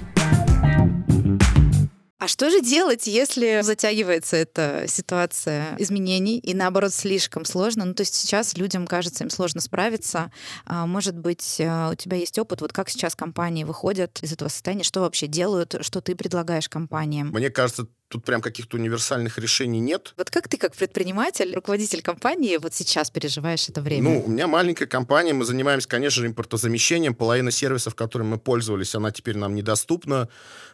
А 2.27 2.29
что 2.29 2.51
же 2.51 2.61
делать, 2.61 3.07
если 3.07 3.61
затягивается 3.63 4.35
эта 4.35 4.87
ситуация 4.89 5.77
изменений 5.79 6.41
и 6.41 6.55
наоборот 6.55 6.93
слишком 6.93 7.45
сложно? 7.45 7.85
Ну, 7.85 7.95
то 7.95 8.01
есть 8.01 8.17
сейчас 8.17 8.57
людям 8.57 8.89
кажется, 8.89 9.23
им 9.23 9.31
сложно 9.31 9.61
справиться. 9.61 10.33
А, 10.65 10.87
Может 10.89 11.17
быть, 11.17 11.61
а, 11.61 11.91
у 11.93 11.95
тебя 11.95 12.17
есть 12.17 12.37
опыт, 12.37 12.63
вот 12.63 12.73
как 12.73 12.89
сейчас 12.89 13.15
компании 13.15 13.63
выходят 13.63 14.19
из 14.23 14.33
этого 14.33 14.49
состояния, 14.49 14.83
что 14.83 15.03
вообще 15.03 15.29
делают, 15.29 15.77
что 15.83 16.01
ты 16.01 16.17
предлагаешь 16.17 16.69
компаниям? 16.69 17.29
Мне 17.29 17.49
кажется, 17.49 17.87
тут 18.09 18.25
прям 18.25 18.41
каких-то 18.41 18.77
универсальных 18.77 19.39
решений 19.39 19.81
нет. 19.81 20.15
Вот 20.17 20.31
как 20.31 20.49
ты, 20.49 20.57
как 20.57 20.75
предприниматель, 20.75 21.55
руководитель 21.55 22.03
компании, 22.03 22.57
вот 22.57 22.75
сейчас 22.75 23.11
переживаешь 23.11 23.69
это 23.69 23.81
время? 23.81 24.11
Ну, 24.11 24.25
у 24.27 24.29
меня 24.29 24.47
маленькая 24.47 24.87
компания, 24.87 25.33
мы 25.33 25.45
занимаемся, 25.45 25.89
конечно 25.89 26.23
же, 26.23 26.27
импортозамещением. 26.29 27.15
Половина 27.15 27.51
сервисов, 27.51 27.95
которыми 27.95 28.29
мы 28.29 28.39
пользовались, 28.39 28.95
она 28.95 29.11
теперь 29.11 29.37
нам 29.37 29.55
недоступна. 29.55 30.29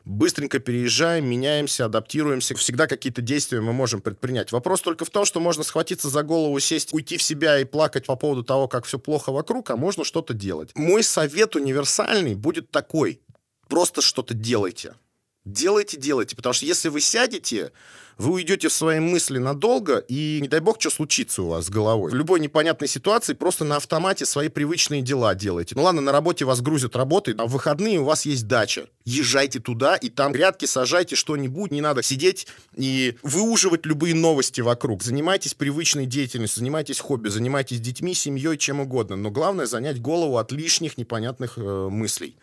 Быстренько 0.05 0.59
переезжаем, 0.59 1.29
меняемся, 1.29 1.87
адаптируемся. 1.87 2.55
Всегда 2.55 2.87
какие-то 2.87 3.23
действия 3.23 3.61
мы 3.61 3.73
можем 3.73 4.01
предпринять. 4.01 4.53
Вопрос 4.53 4.83
только 4.83 5.05
в 5.05 5.11
том, 5.11 5.25
что 5.25 5.41
можно 5.41 5.63
схватиться 5.63 6.09
за 6.09 6.23
голову, 6.23 6.59
сесть, 6.61 6.93
уйти 6.93 7.17
в 7.17 7.23
себя 7.23 7.59
и 7.59 7.65
плакать 7.65 8.07
по 8.07 8.17
поводу 8.17 8.43
того, 8.43 8.69
как 8.69 8.85
все 8.85 8.99
плохо 8.99 9.33
вокруг, 9.33 9.71
а 9.71 9.77
можно 9.77 10.05
что-то 10.05 10.35
делать. 10.35 10.71
Мой 10.75 11.03
совет 11.03 11.57
универсальный 11.57 12.35
будет 12.35 12.71
такой. 12.71 13.21
Просто 13.69 14.03
что-то 14.03 14.35
делайте. 14.35 14.95
Делайте, 15.45 15.97
делайте. 15.97 16.37
Потому 16.37 16.53
что 16.53 16.67
если 16.67 16.89
вы 16.89 17.01
сядете, 17.01 17.73
вы 18.17 18.35
уйдете 18.35 18.69
в 18.69 18.73
свои 18.73 19.01
мысли 19.01 19.39
надолго, 19.39 19.99
и 19.99 20.39
не 20.41 20.47
дай 20.47 20.61
бог, 20.61 20.81
что 20.81 20.91
случится 20.91 21.43
у 21.43 21.49
вас 21.49 21.67
с 21.67 21.71
головой. 21.71 22.13
В 22.13 22.15
любой 22.15 22.39
непонятной 22.39 22.87
ситуации 22.87 23.33
просто 23.33 23.65
на 23.65 23.77
автомате 23.77 24.25
свои 24.25 24.49
привычные 24.49 25.03
дела 25.03 25.35
делайте. 25.35 25.75
Ну 25.75 25.83
ладно, 25.83 26.01
на 26.01 26.13
работе 26.13 26.45
вас 26.45 26.61
грузят 26.61 26.95
работой, 26.95 27.35
а 27.39 27.47
в 27.47 27.51
выходные 27.51 27.99
у 27.99 28.05
вас 28.05 28.25
есть 28.25 28.47
дача. 28.47 28.87
Езжайте 29.05 29.59
туда, 29.59 29.97
и 29.97 30.11
там 30.11 30.31
грядки 30.31 30.67
сажайте 30.67 31.17
что-нибудь. 31.17 31.73
Не 31.73 31.81
надо 31.81 32.05
сидеть 32.05 32.47
и 32.77 33.17
выуживать 33.25 33.85
любые 33.85 34.15
новости 34.15 34.61
вокруг. 34.61 35.03
Занимайтесь 35.03 35.55
привычной 35.55 36.07
деятельностью, 36.07 36.61
занимайтесь 36.61 37.01
хобби, 37.01 37.29
занимайтесь 37.29 37.81
детьми, 37.81 38.15
семьей, 38.15 38.59
чем 38.59 38.79
угодно. 38.79 39.17
Но 39.17 39.33
главное 39.33 39.67
занять 39.67 40.01
голову 40.01 40.39
от 40.39 40.53
лишних 40.53 40.99
непонятных 40.99 41.55
э, 41.57 41.89
мыслей 41.91 42.37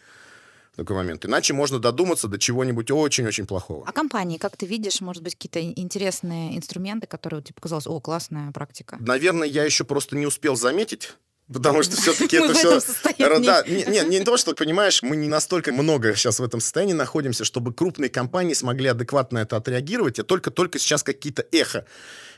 такой 0.80 0.96
момент. 0.96 1.26
Иначе 1.26 1.54
можно 1.54 1.80
додуматься 1.80 2.28
до 2.28 2.40
чего-нибудь 2.40 2.92
очень-очень 2.92 3.46
плохого. 3.46 3.84
А 3.88 3.92
компании, 3.92 4.38
как 4.38 4.58
ты 4.58 4.66
видишь, 4.66 5.02
может 5.02 5.24
быть, 5.24 5.36
какие-то 5.36 5.62
интересные 5.62 6.58
инструменты, 6.58 7.08
которые 7.08 7.42
тебе 7.42 7.56
показалось, 7.56 7.88
о, 7.88 8.00
классная 8.00 8.52
практика? 8.52 8.98
Наверное, 9.00 9.48
я 9.48 9.64
еще 9.64 9.84
просто 9.84 10.16
не 10.16 10.26
успел 10.26 10.56
заметить, 10.56 11.14
Потому 11.52 11.82
что 11.82 11.96
все-таки 12.02 12.38
это 12.38 12.54
все... 12.54 12.80
Да, 13.18 13.64
не, 13.68 13.84
не, 13.86 14.08
не 14.08 14.24
то, 14.24 14.38
что, 14.38 14.54
понимаешь, 14.54 15.02
мы 15.02 15.16
не 15.16 15.28
настолько 15.28 15.74
много 15.74 16.16
сейчас 16.16 16.40
в 16.40 16.44
этом 16.44 16.60
состоянии 16.60 16.94
находимся, 16.94 17.44
чтобы 17.44 17.74
крупные 17.74 18.10
компании 18.10 18.54
смогли 18.54 18.88
адекватно 18.90 19.40
это 19.40 19.58
отреагировать. 19.58 20.20
Я 20.20 20.24
только-только 20.24 20.78
сейчас 20.78 21.02
какие-то 21.02 21.46
эхо 21.52 21.86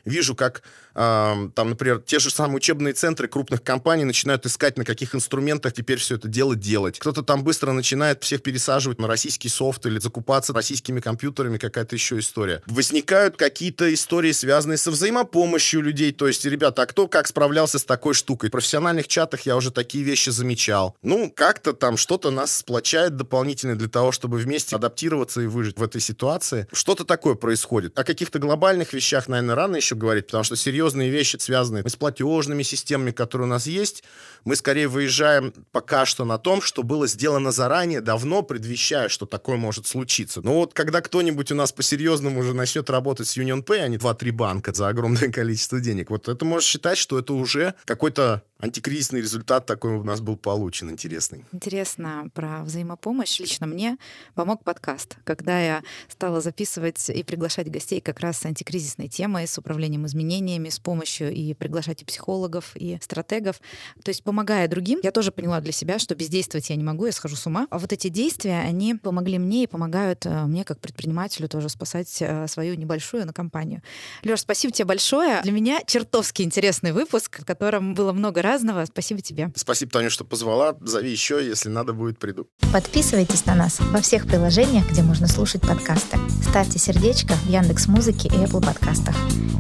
вижу, 0.06 0.36
как 0.36 0.64
там, 0.94 1.52
например, 1.56 2.02
те 2.06 2.20
же 2.20 2.30
самые 2.30 2.58
учебные 2.58 2.94
центры 2.94 3.28
крупных 3.28 3.64
компаний 3.64 4.04
начинают 4.04 4.46
искать, 4.46 4.78
на 4.78 4.86
каких 4.86 5.16
инструментах 5.16 5.74
теперь 5.74 5.98
все 5.98 6.16
это 6.16 6.28
дело 6.28 6.56
делать. 6.56 7.00
Кто-то 7.00 7.24
там 7.24 7.44
быстро 7.44 7.72
начинает 7.72 8.24
всех 8.24 8.44
пересаживать 8.44 9.00
на 9.00 9.08
российский 9.08 9.50
софт 9.50 9.86
или 9.86 10.00
закупаться 10.00 10.54
российскими 10.54 11.00
компьютерами, 11.00 11.58
какая-то 11.58 11.96
еще 11.96 12.20
история. 12.20 12.62
Возникают 12.66 13.38
какие-то 13.38 13.94
истории, 13.94 14.32
связанные 14.32 14.78
со 14.78 14.92
взаимопомощью 14.92 15.82
людей. 15.82 16.12
То 16.12 16.28
есть, 16.28 16.46
ребята, 16.46 16.84
а 16.84 16.86
кто 16.86 17.08
как 17.08 17.28
справлялся 17.28 17.80
с 17.80 17.84
такой 17.84 18.14
штукой? 18.14 18.50
В 18.50 18.52
профессиональных 18.52 19.08
чатах 19.08 19.42
я 19.42 19.56
уже 19.56 19.72
такие 19.72 20.04
вещи 20.04 20.30
замечал. 20.30 20.96
Ну, 21.02 21.32
как-то 21.34 21.74
там 21.74 21.98
что-то 21.98 22.32
нас 22.32 22.58
сплочает 22.58 23.16
дополнительно 23.16 23.78
для 23.78 23.88
того, 23.88 24.12
чтобы 24.12 24.38
вместе 24.38 24.76
адаптироваться 24.76 25.42
и 25.42 25.48
выжить 25.48 25.78
в 25.78 25.84
этой 25.84 26.02
ситуации. 26.02 26.68
Что-то 26.74 27.06
такое 27.06 27.36
происходит. 27.36 27.98
О 27.98 28.04
каких-то 28.04 28.40
глобальных 28.40 28.94
вещах, 28.94 29.28
наверное, 29.28 29.56
рано 29.56 29.78
еще 29.78 29.96
говорить, 29.96 30.26
потому 30.28 30.44
что 30.44 30.56
серьезно 30.56 30.81
серьезные 30.82 31.12
вещи, 31.12 31.38
связанные 31.40 31.88
с 31.88 31.96
платежными 31.96 32.64
системами, 32.64 33.12
которые 33.12 33.48
у 33.48 33.50
нас 33.50 33.68
есть, 33.68 34.04
мы 34.46 34.56
скорее 34.56 34.88
выезжаем 34.88 35.54
пока 35.72 36.06
что 36.06 36.26
на 36.26 36.40
том, 36.40 36.62
что 36.62 36.82
было 36.82 37.06
сделано 37.08 37.52
заранее, 37.52 38.02
давно 38.02 38.42
предвещая, 38.42 39.08
что 39.08 39.28
такое 39.28 39.58
может 39.58 39.86
случиться. 39.86 40.42
Но 40.42 40.56
вот 40.56 40.74
когда 40.74 41.02
кто-нибудь 41.02 41.52
у 41.52 41.56
нас 41.56 41.72
по-серьезному 41.72 42.40
уже 42.40 42.54
начнет 42.54 42.90
работать 42.90 43.28
с 43.28 43.38
UnionPay, 43.38 43.80
а 43.80 43.88
не 43.88 43.98
2-3 43.98 44.32
банка 44.32 44.74
за 44.74 44.88
огромное 44.88 45.32
количество 45.32 45.80
денег, 45.80 46.10
вот 46.10 46.28
это 46.28 46.46
можно 46.46 46.68
считать, 46.68 46.98
что 46.98 47.20
это 47.20 47.34
уже 47.34 47.76
какой-то 47.86 48.42
антикризисный 48.62 49.22
результат 49.22 49.66
такой 49.66 49.96
у 49.96 50.04
нас 50.04 50.22
был 50.22 50.38
получен, 50.38 50.92
интересный. 50.92 51.46
Интересно 51.52 52.30
про 52.34 52.64
взаимопомощь. 52.64 53.40
Лично 53.40 53.68
мне 53.68 53.98
помог 54.36 54.64
подкаст, 54.64 55.18
когда 55.24 55.60
я 55.60 55.84
стала 56.08 56.42
записывать 56.42 57.10
и 57.10 57.24
приглашать 57.24 57.70
гостей 57.70 58.02
как 58.02 58.20
раз 58.20 58.38
с 58.38 58.46
антикризисной 58.46 59.08
темой, 59.08 59.48
с 59.48 59.58
управлением 59.58 60.06
изменениями, 60.06 60.70
с 60.70 60.80
помощью 60.80 61.32
и 61.34 61.54
приглашать 61.54 62.02
и 62.02 62.06
психологов, 62.06 62.72
и 62.76 62.98
стратегов. 63.02 63.60
То 64.04 64.10
есть 64.10 64.24
помогая 64.24 64.68
другим, 64.68 65.00
я 65.04 65.12
тоже 65.12 65.32
поняла 65.32 65.60
для 65.60 65.72
себя, 65.72 66.00
что 66.00 66.16
бездействовать 66.16 66.70
я 66.70 66.76
не 66.76 66.84
могу, 66.84 67.06
я 67.06 67.12
схожу 67.12 67.36
с 67.36 67.46
ума. 67.48 67.68
А 67.70 67.80
вот 67.80 67.92
эти 67.92 68.10
действия, 68.10 68.60
они 68.60 68.96
помогли 68.96 69.40
мне 69.40 69.64
и 69.64 69.68
помогают 69.68 70.26
э, 70.26 70.46
мне 70.46 70.64
как 70.64 70.80
предпринимателю 70.80 71.50
тоже 71.50 71.70
спасать 71.70 72.18
э, 72.22 72.48
свою 72.48 72.76
небольшую 72.76 73.26
на 73.26 73.34
компанию. 73.34 73.82
Леш, 74.24 74.42
спасибо 74.42 74.74
тебе 74.74 74.86
большое. 74.86 75.42
Для 75.42 75.52
меня 75.52 75.82
чертовски 75.86 76.44
интересный 76.44 76.92
выпуск, 76.92 77.42
в 77.42 77.46
котором 77.46 77.94
было 77.94 78.14
много 78.14 78.42
разного. 78.52 78.86
Спасибо 78.86 79.22
тебе. 79.22 79.52
Спасибо, 79.56 79.92
Таня, 79.92 80.10
что 80.10 80.26
позвала. 80.26 80.76
Зови 80.82 81.10
еще, 81.10 81.46
если 81.46 81.70
надо 81.70 81.94
будет, 81.94 82.20
приду. 82.20 82.48
Подписывайтесь 82.74 83.46
на 83.46 83.56
нас 83.56 83.80
во 83.80 84.02
всех 84.02 84.28
приложениях, 84.28 84.90
где 84.90 85.02
можно 85.02 85.28
слушать 85.28 85.62
подкасты. 85.62 86.18
Ставьте 86.50 86.78
сердечко 86.80 87.34
в 87.34 87.50
Яндекс 87.50 87.88
Музыке 87.88 88.28
и 88.28 88.32
Apple 88.32 88.66
подкастах. 88.66 89.16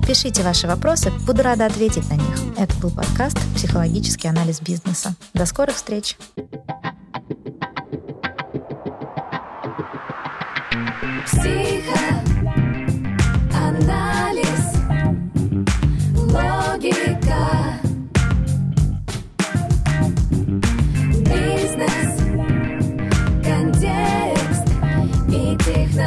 Пишите 0.06 0.44
ваши 0.44 0.68
вопросы, 0.68 1.10
буду 1.26 1.42
рада 1.42 1.66
ответить 1.66 2.10
на 2.10 2.16
них. 2.16 2.36
Это 2.58 2.76
был 2.78 2.92
подкаст 2.92 3.38
«Психологический 3.56 4.28
анализ 4.28 4.60
бизнеса». 4.60 5.16
До 5.34 5.46
скорых 5.46 5.76
встреч! 5.76 6.18
Психоанализ, 11.28 12.36
логика, 16.16 17.81